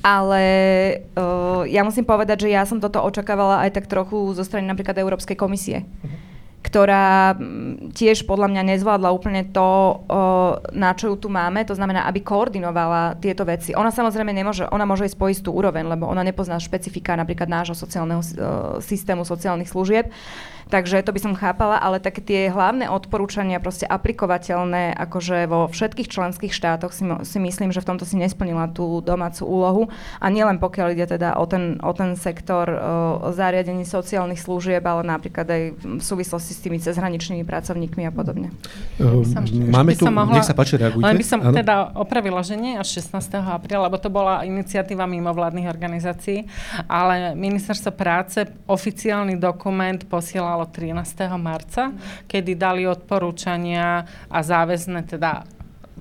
[0.00, 0.42] Ale
[1.14, 4.96] uh, ja musím povedať, že ja som toto očakávala aj tak trochu zo strany napríklad
[4.96, 5.84] Európskej komisie.
[5.84, 6.35] Uh-huh
[6.66, 7.38] ktorá
[7.94, 10.02] tiež podľa mňa nezvládla úplne to,
[10.74, 13.70] na čo ju tu máme, to znamená, aby koordinovala tieto veci.
[13.78, 17.78] Ona samozrejme nemôže, ona môže ísť po istú úroveň, lebo ona nepozná špecifika napríklad nášho
[17.78, 18.18] sociálneho
[18.82, 20.10] systému sociálnych služieb.
[20.66, 26.10] Takže to by som chápala, ale také tie hlavné odporúčania proste aplikovateľné akože vo všetkých
[26.10, 29.82] členských štátoch si, si myslím, že v tomto si nesplnila tú domácu úlohu
[30.18, 35.06] a nielen pokiaľ ide teda o ten, o ten sektor o zariadení sociálnych služieb, ale
[35.06, 38.50] napríklad aj v súvislosti s tými cezhraničnými pracovníkmi a podobne.
[38.98, 39.22] Uh,
[39.70, 41.06] máme tu, mohla, nech sa páči, reagujte.
[41.06, 41.54] Len by som ano?
[41.54, 43.38] teda opravila, že nie až 16.
[43.38, 46.42] apríla, lebo to bola iniciatíva mimovládnych organizácií,
[46.90, 51.36] ale ministerstvo práce oficiálny dokument posielal stalo 13.
[51.36, 51.92] marca,
[52.24, 55.44] kedy dali odporúčania a záväzné teda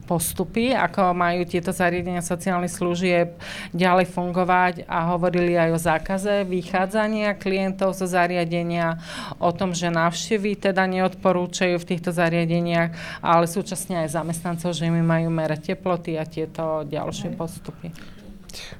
[0.08, 3.36] postupy, ako majú tieto zariadenia sociálnych služieb
[3.76, 8.96] ďalej fungovať a hovorili aj o zákaze vychádzania klientov zo zariadenia,
[9.44, 15.04] o tom, že návštevy teda neodporúčajú v týchto zariadeniach, ale súčasne aj zamestnancov, že mi
[15.04, 18.15] majú merať teploty a tieto ďalšie postupy.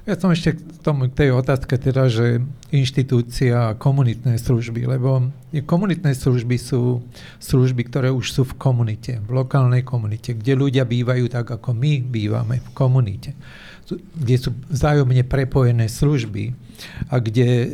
[0.08, 2.40] Ja som ešte k tomu, tej otázke teda, že
[2.72, 7.04] inštitúcia a komunitné služby, lebo komunitné služby sú
[7.38, 12.00] služby, ktoré už sú v komunite, v lokálnej komunite, kde ľudia bývajú tak, ako my
[12.04, 13.36] bývame v komunite
[13.94, 16.50] kde sú vzájomne prepojené služby
[17.06, 17.68] a kde e,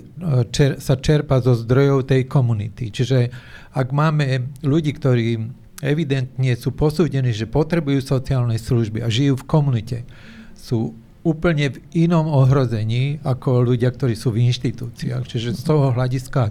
[0.53, 2.93] čer, sa čerpa zo zdrojov tej komunity.
[2.93, 3.33] Čiže
[3.73, 5.41] ak máme ľudí, ktorí
[5.81, 9.99] evidentne sú posúdení, že potrebujú sociálne služby a žijú v komunite,
[10.55, 10.93] sú
[11.23, 15.23] úplne v inom ohrození ako ľudia, ktorí sú v inštitúciách.
[15.27, 16.51] Čiže z toho hľadiska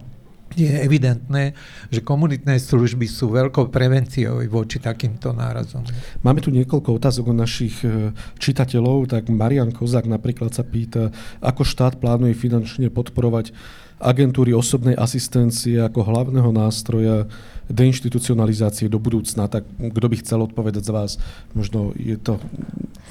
[0.52, 1.56] je evidentné,
[1.88, 5.88] že komunitné služby sú veľkou prevenciou voči takýmto nárazom.
[6.28, 11.64] Máme tu niekoľko otázok od našich e, čitateľov, tak Marian Kozák napríklad sa pýta, ako
[11.64, 13.56] štát plánuje finančne podporovať
[14.02, 17.30] agentúry osobnej asistencie ako hlavného nástroja
[17.72, 21.12] deinstitucionalizácie do budúcna, tak kto by chcel odpovedať z vás?
[21.56, 22.38] Možno je to...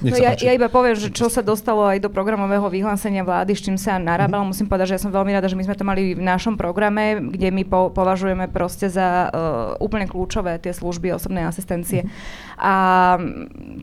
[0.00, 3.52] Nech no ja, ja iba poviem, že čo sa dostalo aj do programového vyhlásenia vlády,
[3.52, 4.48] s čím sa narábalo.
[4.48, 4.52] Mm-hmm.
[4.56, 7.20] Musím povedať, že ja som veľmi rada, že my sme to mali v našom programe,
[7.20, 12.08] kde my po, považujeme proste za uh, úplne kľúčové tie služby osobnej asistencie.
[12.08, 12.58] Mm-hmm.
[12.60, 12.74] A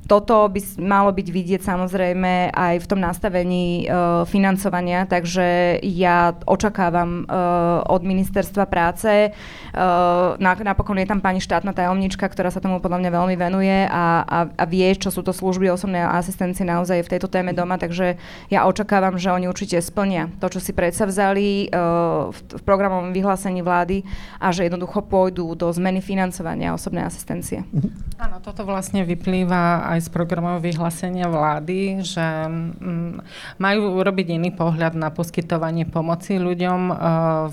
[0.10, 7.26] toto by malo byť vidieť samozrejme aj v tom nastavení uh, financovania, takže ja očakávam
[7.26, 12.84] uh, od ministerstva práce uh, na napokon je tam pani štátna tajomnička, ktorá sa tomu
[12.84, 17.08] podľa mňa veľmi venuje a, a, a vie, čo sú to služby osobnej asistencie naozaj
[17.08, 18.20] v tejto téme doma, takže
[18.52, 23.64] ja očakávam, že oni určite splnia to, čo si predsavzali uh, v, v programovom vyhlásení
[23.64, 24.04] vlády
[24.44, 27.64] a že jednoducho pôjdu do zmeny financovania osobnej asistencie.
[27.72, 28.18] Mhm.
[28.18, 33.22] Áno, toto vlastne vyplýva aj z programového vyhlásenia vlády, že mm,
[33.62, 36.98] majú urobiť iný pohľad na poskytovanie pomoci ľuďom uh,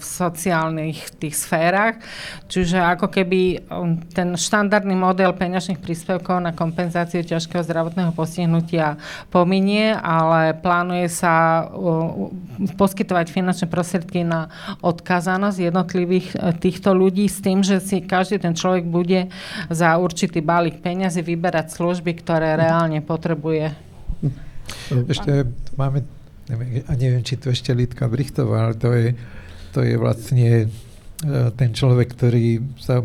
[0.00, 2.00] v sociálnych tých sférach,
[2.48, 8.96] čiže ako ako keby um, ten štandardný model peňažných príspevkov na kompenzáciu ťažkého zdravotného postihnutia
[9.28, 11.68] pominie, ale plánuje sa
[12.80, 14.48] poskytovať finančné prostriedky na
[14.80, 19.28] odkazanosť jednotlivých e, týchto ľudí s tým, že si každý ten človek bude
[19.68, 23.76] za určitý balík peňazí vyberať služby, ktoré reálne potrebuje.
[25.12, 25.44] Ešte
[25.76, 26.08] máme,
[26.48, 29.12] neviem, a neviem, či to ešte Lidka Brichtová, ale to je,
[29.76, 30.72] to je vlastne
[31.54, 33.04] ten človek, ktorý sa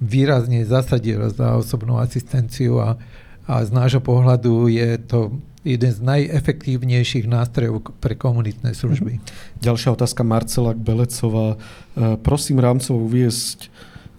[0.00, 3.00] výrazne zasadil za osobnú asistenciu a,
[3.48, 5.32] a z nášho pohľadu je to
[5.66, 9.18] jeden z najefektívnejších nástrojov pre komunitné služby.
[9.18, 9.22] Mhm.
[9.66, 11.58] Ďalšia otázka Marcela Belecová.
[11.58, 13.66] E, prosím rámcov uviesť,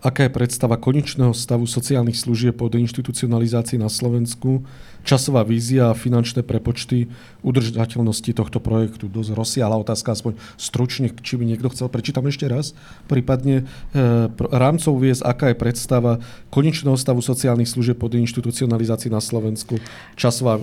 [0.01, 4.65] aká je predstava konečného stavu sociálnych služieb po deinstitucionalizácii na Slovensku
[5.07, 7.07] časová vízia a finančné prepočty
[7.39, 9.07] udržateľnosti tohto projektu.
[9.07, 11.87] Dosť rozsiahla otázka, aspoň stručne, či by niekto chcel.
[11.87, 12.75] Prečítam ešte raz.
[13.07, 14.03] Prípadne e,
[14.35, 16.19] rámcov viesť, aká je predstava
[16.51, 19.79] konečného stavu sociálnych služieb po inštitucionalizácii na Slovensku.
[20.19, 20.59] Časová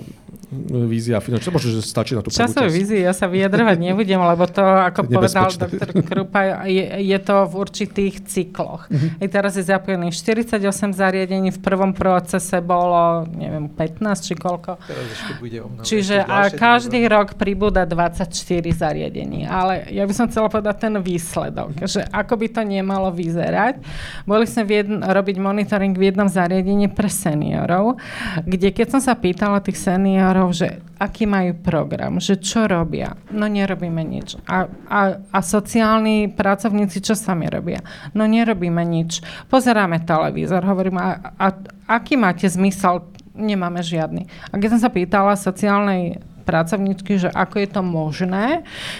[0.86, 1.50] vízia a finančná.
[1.50, 5.50] Možno, že stačí na tú Časové vízie ja sa vyjadrovať nebudem, lebo to, ako povedal
[5.50, 8.86] doktor Krupa, je, je to v určitých cykloch.
[8.86, 9.22] Uh-huh.
[9.22, 10.60] I teraz je zapojených 48
[10.94, 14.78] zariadení, v prvom procese bolo, neviem, 15 či koľko.
[14.84, 18.30] Teraz ešte bude Čiže a každý rok pribúda 24
[18.72, 19.46] zariadení.
[19.48, 23.80] Ale ja by som chcela povedať ten výsledok, že ako by to nemalo vyzerať.
[24.28, 27.96] Boli sme jedn, robiť monitoring v jednom zariadení pre seniorov,
[28.44, 33.14] kde keď som sa pýtala tých seniorov, že aký majú program, že čo robia.
[33.30, 34.36] No nerobíme nič.
[34.48, 37.80] A, a, a sociálni pracovníci čo sami robia?
[38.12, 39.22] No nerobíme nič.
[39.46, 41.46] Pozeráme televízor, hovorím, a, a
[41.86, 43.06] aký máte zmysel?
[43.34, 44.30] Nemáme žiadny.
[44.50, 48.46] A keď som sa pýtala sociálnej pracovníčky, že ako je to možné,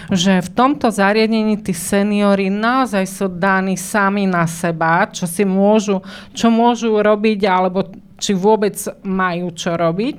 [0.09, 6.01] že v tomto zariadení tí seniory naozaj sú daní sami na seba, čo si môžu,
[6.33, 7.85] čo môžu robiť, alebo
[8.15, 10.17] či vôbec majú čo robiť,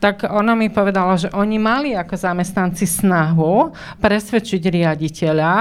[0.00, 5.52] tak ona mi povedala, že oni mali ako zamestnanci snahu presvedčiť riaditeľa,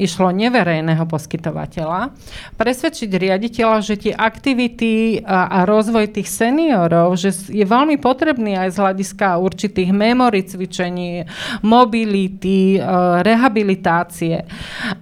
[0.00, 2.16] išlo neverejného poskytovateľa,
[2.56, 8.68] presvedčiť riaditeľa, že tie aktivity a, a rozvoj tých seniorov, že je veľmi potrebný aj
[8.72, 11.28] z hľadiska určitých memory cvičení,
[11.60, 12.80] mobility, e,
[13.20, 14.48] rehabilitácie,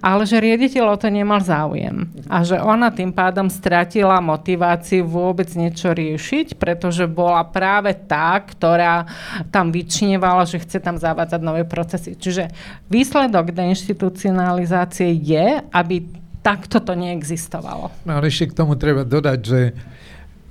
[0.03, 2.11] ale že riaditeľ o to nemal záujem.
[2.27, 9.07] A že ona tým pádom stratila motiváciu vôbec niečo riešiť, pretože bola práve tá, ktorá
[9.47, 12.19] tam vyčnievala, že chce tam zavádzať nové procesy.
[12.19, 12.51] Čiže
[12.91, 15.95] výsledok deinstitucionalizácie komunikácie je, aby
[16.41, 17.91] takto to neexistovalo.
[18.05, 19.61] No ale ešte k tomu treba dodať, že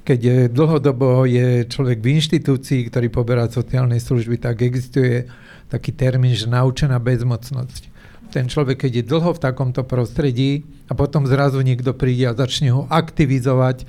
[0.07, 5.29] keď je dlhodobo je človek v inštitúcii, ktorý poberá sociálne služby, tak existuje
[5.69, 7.93] taký termín, že naučená bezmocnosť.
[8.33, 12.73] Ten človek, keď je dlho v takomto prostredí a potom zrazu niekto príde a začne
[12.73, 13.85] ho aktivizovať,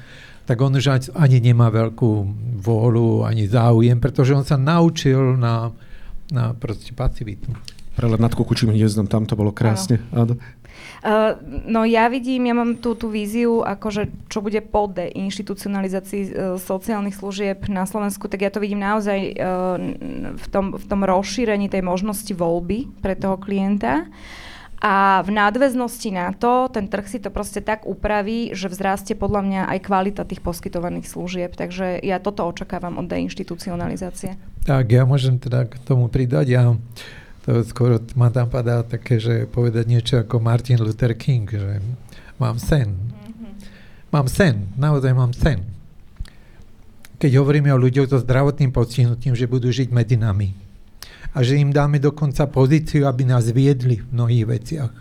[0.47, 2.11] tak on už ani nemá veľkú
[2.63, 5.71] vôľu, ani záujem, pretože on sa naučil na,
[6.31, 7.51] na proste pasivitu.
[7.99, 9.99] Prelet nad kukučím hniezdom, tam to bolo krásne.
[10.15, 10.39] Áno.
[11.03, 11.35] Uh,
[11.67, 17.19] no ja vidím, ja mám tú, tú víziu, akože čo bude po deinstitucionalizácii uh, sociálnych
[17.19, 19.75] služieb na Slovensku, tak ja to vidím naozaj uh,
[20.31, 24.07] v, tom, v tom rozšírení tej možnosti voľby pre toho klienta.
[24.79, 29.43] A v nadväznosti na to, ten trh si to proste tak upraví, že vzrastie podľa
[29.43, 31.51] mňa aj kvalita tých poskytovaných služieb.
[31.51, 34.39] Takže ja toto očakávam od deinstitucionalizácie.
[34.63, 36.47] Tak, ja môžem teda k tomu pridať.
[36.47, 36.79] Ja
[37.49, 41.81] to skoro ma tam padá také, že povedať niečo ako Martin Luther King, že
[42.37, 42.93] mám sen.
[42.93, 43.51] Mm-hmm.
[44.13, 45.65] Mám sen, naozaj mám sen.
[47.17, 50.53] Keď hovoríme o ľuďoch so zdravotným postihnutím, že budú žiť medzi nami.
[51.33, 54.93] A že im dáme dokonca pozíciu, aby nás viedli v mnohých veciach.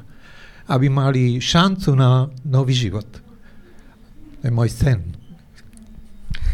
[0.72, 3.09] Aby mali šancu na nový život.
[4.40, 5.17] To je môj sen.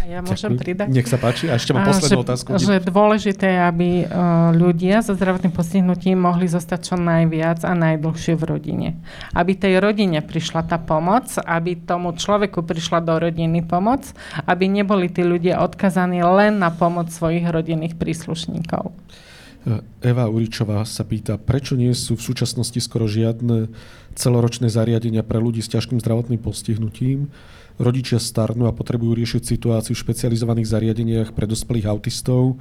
[0.04, 0.60] Ja môžem Ďakujem.
[0.60, 0.88] pridať.
[0.92, 1.48] Nech sa páči.
[1.48, 2.48] A ešte mám poslednú že, otázku.
[2.60, 8.36] Že dôležité je, aby uh, ľudia so zdravotným postihnutím mohli zostať čo najviac a najdlhšie
[8.36, 8.88] v rodine.
[9.32, 14.04] Aby tej rodine prišla tá pomoc, aby tomu človeku prišla do rodiny pomoc,
[14.44, 18.92] aby neboli tí ľudia odkazaní len na pomoc svojich rodinných príslušníkov.
[19.64, 23.72] E, Eva Uričová sa pýta, prečo nie sú v súčasnosti skoro žiadne
[24.12, 27.32] celoročné zariadenia pre ľudí s ťažkým zdravotným postihnutím
[27.78, 32.58] rodičia starnú a potrebujú riešiť situáciu v špecializovaných zariadeniach pre dospelých autistov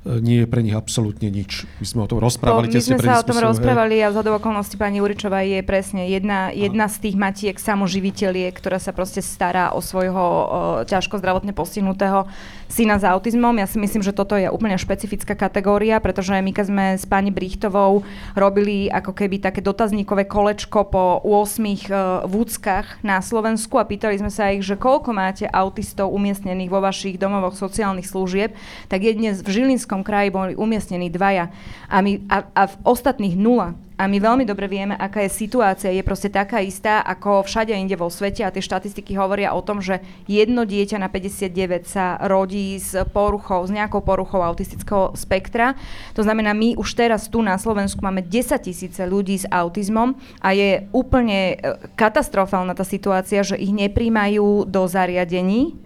[0.00, 1.68] nie je pre nich absolútne nič.
[1.76, 2.72] My sme o tom rozprávali.
[2.72, 6.88] My sme sa o tom rozprávali a z okolností pani Uričová je presne jedna, jedna
[6.88, 10.44] z tých matiek samoživiteľie, ktorá sa proste stará o svojho o,
[10.88, 12.24] ťažko zdravotne postihnutého
[12.72, 13.52] syna s autizmom.
[13.60, 17.28] Ja si myslím, že toto je úplne špecifická kategória, pretože my keď sme s pani
[17.28, 18.00] Brichtovou
[18.32, 24.32] robili ako keby také dotazníkové kolečko po 8 uh, vúckach na Slovensku a pýtali sme
[24.32, 28.56] sa ich, že koľko máte autistov umiestnených vo vašich domovoch sociálnych služieb,
[28.88, 31.50] tak je dnes v Žilinsku Slovenskom kraji boli umiestnení dvaja
[31.90, 33.74] a, my, a, a v ostatných nula.
[33.98, 35.90] A my veľmi dobre vieme, aká je situácia.
[35.90, 39.82] Je proste taká istá, ako všade inde vo svete a tie štatistiky hovoria o tom,
[39.82, 39.98] že
[40.30, 45.74] jedno dieťa na 59 sa rodí s poruchou, s nejakou poruchou autistického spektra.
[46.14, 50.54] To znamená, my už teraz tu na Slovensku máme 10 tisíce ľudí s autizmom a
[50.54, 55.76] je úplne e, katastrofálna tá situácia, že ich nepríjmajú do zariadení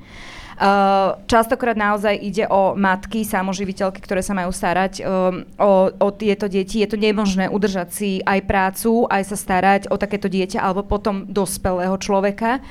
[1.27, 6.79] častokrát naozaj ide o matky, samoživiteľky, ktoré sa majú starať um, o, o tieto deti.
[6.83, 11.27] Je to nemožné udržať si aj prácu, aj sa starať o takéto dieťa alebo potom
[11.27, 12.63] dospelého človeka.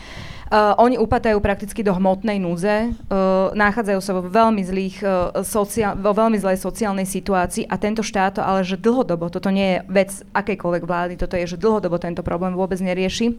[0.53, 5.97] Uh, oni upadajú prakticky do hmotnej núze, uh, nachádzajú sa vo veľmi, zlých, uh, sociál,
[5.97, 10.11] vo veľmi zlej sociálnej situácii a tento štát ale že dlhodobo, toto nie je vec
[10.29, 13.33] akejkoľvek vlády, toto je, že dlhodobo tento problém vôbec nerieši.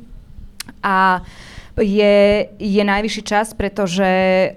[0.82, 4.10] A uh, je, je najvyšší čas, pretože,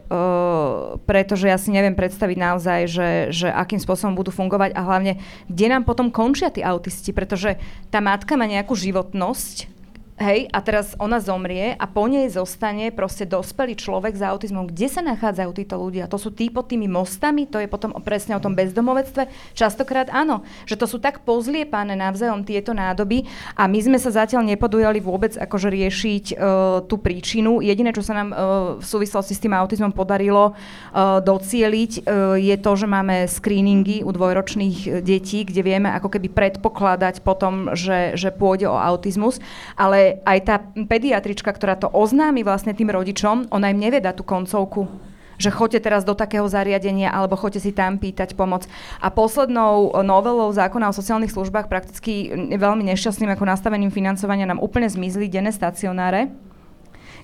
[0.05, 5.17] uh, pretože ja si neviem predstaviť naozaj, že, že akým spôsobom budú fungovať a hlavne,
[5.49, 7.57] kde nám potom končia tí autisti, pretože
[7.89, 9.76] tá matka má nejakú životnosť,
[10.17, 14.65] Hej, a teraz ona zomrie a po nej zostane proste dospelý človek s autizmom.
[14.65, 16.09] Kde sa nachádzajú títo ľudia?
[16.09, 17.45] To sú tí pod tými mostami?
[17.45, 19.29] To je potom presne o tom bezdomovectve?
[19.53, 24.41] Častokrát áno, že to sú tak pozliepané navzájom tieto nádoby a my sme sa zatiaľ
[24.49, 27.61] nepodujali vôbec akože riešiť uh, tú príčinu.
[27.61, 28.37] Jediné, čo sa nám uh,
[28.81, 34.09] v súvislosti s tým autizmom podarilo uh, docieliť, uh, je to, že máme screeningy u
[34.09, 39.37] dvojročných detí, kde vieme ako keby predpokladať potom, že, že pôjde o autizmus,
[39.77, 44.23] ale aj tá pediatrička, ktorá to oznámi vlastne tým rodičom, ona im nevie dať tú
[44.23, 48.65] koncovku že choďte teraz do takého zariadenia alebo choďte si tam pýtať pomoc.
[48.97, 54.89] A poslednou novelou zákona o sociálnych službách prakticky veľmi nešťastným ako nastavením financovania nám úplne
[54.89, 56.33] zmizli denné stacionáre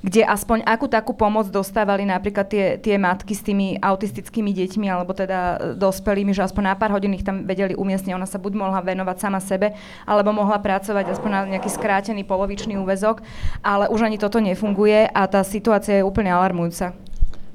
[0.04, 5.16] kde aspoň akú takú pomoc dostávali napríklad tie, tie matky s tými autistickými deťmi alebo
[5.16, 8.12] teda e, dospelými, že aspoň na pár hodín ich tam vedeli umiestniť.
[8.12, 9.72] Ona sa buď mohla venovať sama sebe,
[10.04, 13.24] alebo mohla pracovať aspoň na nejaký skrátený polovičný úvezok,
[13.64, 16.91] ale už ani toto nefunguje a tá situácia je úplne alarmujúca.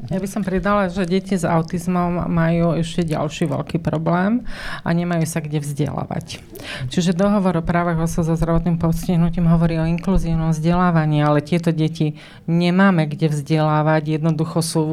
[0.07, 4.46] Ja by som pridala, že deti s autizmom majú ešte ďalší veľký problém
[4.86, 6.38] a nemajú sa kde vzdelávať.
[6.86, 12.14] Čiže dohovor o právach osob so zdravotným postihnutím hovorí o inkluzívnom vzdelávaní, ale tieto deti
[12.46, 14.84] nemáme kde vzdelávať, jednoducho sú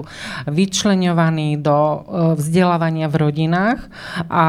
[0.49, 1.97] vyčlenovaní do e,
[2.41, 3.85] vzdelávania v rodinách
[4.25, 4.45] a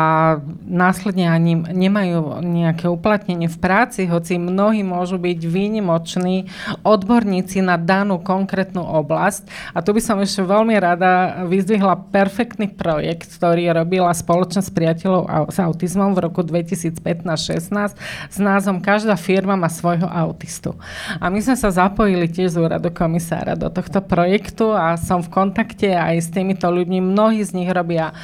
[0.64, 6.48] následne ani nemajú nejaké uplatnenie v práci, hoci mnohí môžu byť výnimoční
[6.80, 9.76] odborníci na danú konkrétnu oblasť.
[9.76, 15.58] A tu by som ešte veľmi rada vyzdvihla perfektný projekt, ktorý robila spoločnosť priateľov s
[15.58, 17.98] autizmom v roku 2015-16
[18.30, 20.78] s názvom Každá firma má svojho autistu.
[21.18, 25.32] A my sme sa zapojili tiež z úradu komisára do tohto projektu a som v
[25.34, 27.02] kontakte aj s týmito ľuďmi.
[27.02, 28.14] Mnohí z nich robia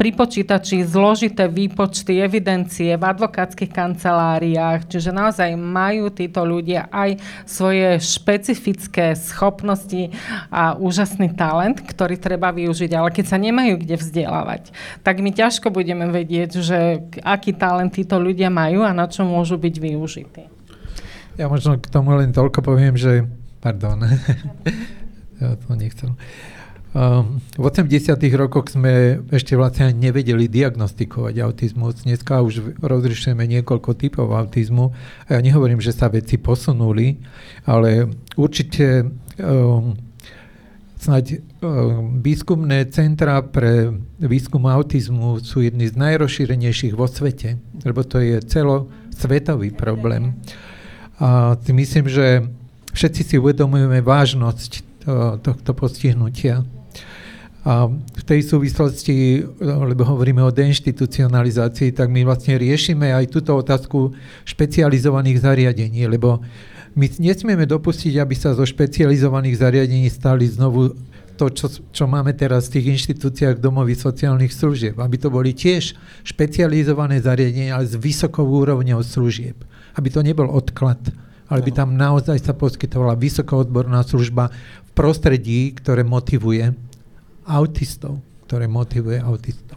[0.00, 8.00] pri počítači zložité výpočty, evidencie v advokátskych kanceláriách, čiže naozaj majú títo ľudia aj svoje
[8.00, 10.14] špecifické schopnosti
[10.48, 14.70] a úžasný talent talent, ktorý treba využiť, ale keď sa nemajú kde vzdelávať,
[15.02, 16.78] tak my ťažko budeme vedieť, že
[17.26, 20.42] aký talent títo ľudia majú a na čo môžu byť využití.
[21.36, 23.26] Ja možno k tomu len toľko poviem, že...
[23.60, 23.98] Pardon.
[25.42, 26.14] ja to nechcel.
[26.96, 28.16] Um, v 80.
[28.40, 32.06] rokoch sme ešte vlastne nevedeli diagnostikovať autizmus.
[32.08, 34.96] Dneska už rozlišujeme niekoľko typov autizmu.
[35.28, 37.20] Ja nehovorím, že sa veci posunuli,
[37.68, 38.08] ale
[38.38, 40.05] určite um,
[41.06, 41.38] snáď
[42.18, 49.70] výskumné centra pre výskum autizmu sú jedny z najrozšírenejších vo svete, lebo to je celosvetový
[49.70, 50.34] problém.
[51.22, 52.50] A myslím, že
[52.90, 54.70] všetci si uvedomujeme vážnosť
[55.06, 56.66] to, tohto postihnutia.
[57.66, 64.14] A v tej súvislosti, lebo hovoríme o deinstitucionalizácii, tak my vlastne riešime aj túto otázku
[64.46, 66.42] špecializovaných zariadení, lebo
[66.96, 70.96] my nesmieme dopustiť, aby sa zo špecializovaných zariadení stali znovu
[71.36, 74.96] to, čo, čo máme teraz v tých inštitúciách domových sociálnych služieb.
[74.96, 75.92] Aby to boli tiež
[76.24, 79.60] špecializované zariadenia, ale s vysokou úrovňou služieb.
[79.92, 80.98] Aby to nebol odklad,
[81.52, 84.48] ale by tam naozaj sa poskytovala vysoká odborná služba
[84.88, 86.72] v prostredí, ktoré motivuje
[87.44, 89.76] autistov, ktoré motivuje autistov.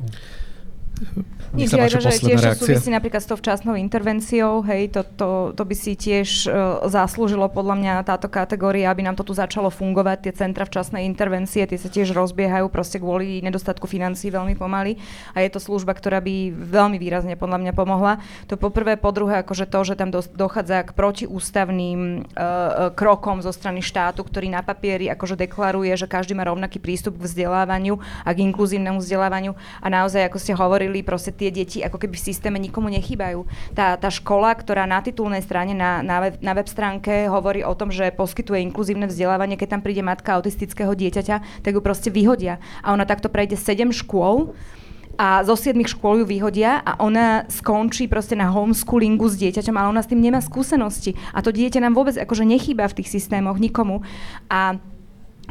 [1.54, 2.62] Nie, sa že tiež reakcia.
[2.62, 7.50] súvisí napríklad s tou včasnou intervenciou, hej, to, to, to by si tiež uh, zaslúžilo
[7.50, 11.80] podľa mňa táto kategória, aby nám to tu začalo fungovať, tie centra včasnej intervencie, tie
[11.82, 15.02] sa tiež rozbiehajú proste kvôli nedostatku financí veľmi pomaly
[15.34, 18.22] a je to služba, ktorá by veľmi výrazne podľa mňa pomohla.
[18.46, 23.82] To poprvé, po druhé, akože to, že tam dochádza k protiústavným uh, krokom zo strany
[23.82, 28.46] štátu, ktorý na papieri akože deklaruje, že každý má rovnaký prístup k vzdelávaniu a k
[28.46, 32.92] inkluzívnemu vzdelávaniu a naozaj, ako ste hovorili, proste tie deti ako keby v systéme nikomu
[32.92, 33.48] nechýbajú.
[33.72, 37.72] Tá, tá škola, ktorá na titulnej strane, na, na, web, na web stránke hovorí o
[37.80, 42.60] tom, že poskytuje inkluzívne vzdelávanie, keď tam príde matka autistického dieťaťa, tak ju proste vyhodia.
[42.84, 44.52] A ona takto prejde 7 škôl,
[45.20, 49.92] a zo 7 škôl ju vyhodia a ona skončí proste na homeschoolingu s dieťaťom, ale
[49.92, 51.12] ona s tým nemá skúsenosti.
[51.36, 54.00] A to dieťa nám vôbec akože nechýba v tých systémoch nikomu.
[54.48, 54.80] A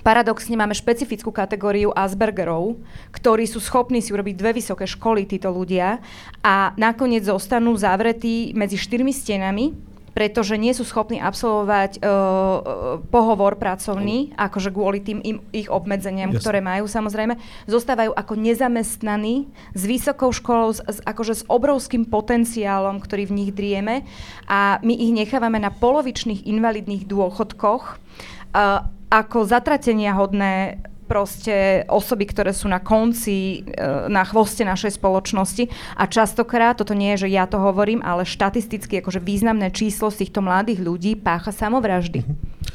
[0.03, 2.79] Paradoxne máme špecifickú kategóriu Aspergerov,
[3.11, 5.99] ktorí sú schopní si urobiť dve vysoké školy, títo ľudia,
[6.43, 9.75] a nakoniec zostanú zavretí medzi štyrmi stenami,
[10.19, 16.43] pretože nie sú schopní absolvovať uh, pohovor pracovný, akože kvôli tým im, ich obmedzeniam, Jasne.
[16.43, 17.39] ktoré majú samozrejme,
[17.71, 19.47] zostávajú ako nezamestnaní
[19.79, 24.03] s vysokou školou, s, akože s obrovským potenciálom, ktorý v nich drieme
[24.51, 28.03] a my ich nechávame na polovičných invalidných dôchodkoch.
[28.51, 33.81] Uh, ako zatratenia hodné proste osoby, ktoré sú na konci, e,
[34.13, 39.01] na chvoste našej spoločnosti a častokrát, toto nie je, že ja to hovorím, ale štatisticky
[39.01, 42.23] akože významné číslo z týchto mladých ľudí pácha samovraždy.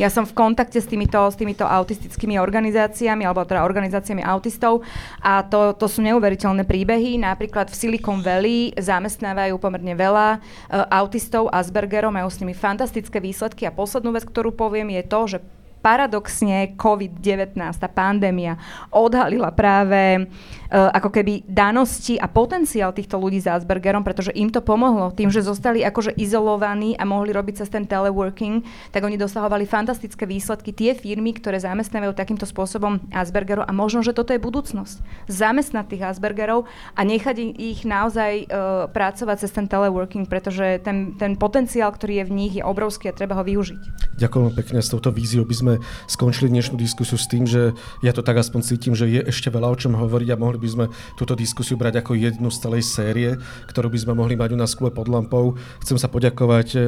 [0.01, 4.81] Ja som v kontakte s týmito, s týmito autistickými organizáciami, alebo teda organizáciami autistov
[5.21, 7.21] a to, to sú neuveriteľné príbehy.
[7.21, 13.69] Napríklad v Silicon Valley zamestnávajú pomerne veľa uh, autistov Aspergerov, majú s nimi fantastické výsledky
[13.69, 15.37] a poslednú vec, ktorú poviem, je to, že
[15.83, 18.55] paradoxne COVID-19, tá pandémia,
[18.87, 24.63] odhalila práve uh, ako keby danosti a potenciál týchto ľudí s Aspergerom, pretože im to
[24.63, 25.11] pomohlo.
[25.11, 28.63] Tým, že zostali akože izolovaní a mohli robiť cez ten teleworking,
[28.95, 30.71] tak oni dosahovali fantastické výsledky.
[30.71, 35.27] Tie firmy, ktoré zamestnávajú takýmto spôsobom Aspergerov a možno, že toto je budúcnosť.
[35.27, 36.63] Zamestnať tých Aspergerov
[36.95, 42.25] a nechať ich naozaj uh, pracovať cez ten teleworking, pretože ten, ten potenciál, ktorý je
[42.31, 44.15] v nich, je obrovský a treba ho využiť.
[44.15, 44.79] Ďakujem pekne.
[44.79, 47.73] S touto víziou by sme sme skončili dnešnú diskusiu s tým, že
[48.05, 50.69] ja to tak aspoň cítim, že je ešte veľa o čom hovoriť a mohli by
[50.69, 50.85] sme
[51.17, 53.29] túto diskusiu brať ako jednu z celej série,
[53.69, 55.57] ktorú by sme mohli mať u nás klube pod lampou.
[55.81, 56.79] Chcem sa poďakovať e,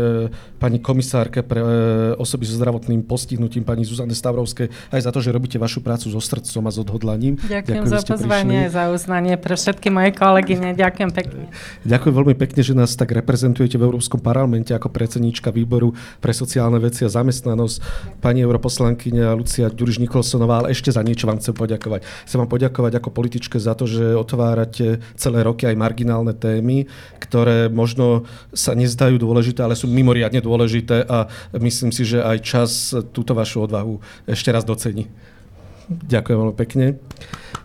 [0.62, 1.68] pani komisárke pre e,
[2.20, 6.22] osoby so zdravotným postihnutím, pani Zuzane Stavrovskej, aj za to, že robíte vašu prácu so
[6.22, 7.40] srdcom a s odhodlaním.
[7.42, 10.78] Ďakujem, Ďakujem za pozvanie, za uznanie pre všetky moje kolegyne.
[10.78, 11.44] Ďakujem pekne.
[11.88, 16.78] Ďakujem veľmi pekne, že nás tak reprezentujete v Európskom parlamente ako predsedníčka výboru pre sociálne
[16.78, 17.78] veci a zamestnanosť.
[18.20, 22.04] Pani europoslankyňa poslankyňa Lucia Ďuriš Nikolsonová, ale ešte za niečo vám chcem poďakovať.
[22.28, 26.84] Chcem vám poďakovať ako političke za to, že otvárate celé roky aj marginálne témy,
[27.24, 32.92] ktoré možno sa nezdajú dôležité, ale sú mimoriadne dôležité a myslím si, že aj čas
[33.16, 35.08] túto vašu odvahu ešte raz docení.
[35.88, 37.00] Ďakujem veľmi pekne.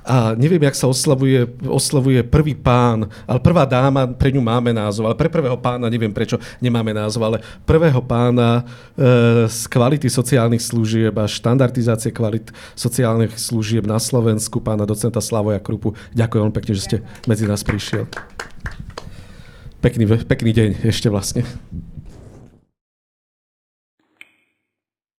[0.00, 5.12] A neviem, jak sa oslavuje, oslavuje prvý pán, ale prvá dáma, pre ňu máme názov,
[5.12, 8.64] ale pre prvého pána neviem prečo nemáme názov, ale prvého pána
[8.96, 15.60] e, z kvality sociálnych služieb a štandardizácie kvalit sociálnych služieb na Slovensku, pána docenta Slavoja
[15.60, 15.92] Krupu.
[16.16, 16.96] Ďakujem veľmi pekne, že ste
[17.28, 18.08] medzi nás prišiel.
[19.84, 21.44] Pekný, pekný deň ešte vlastne.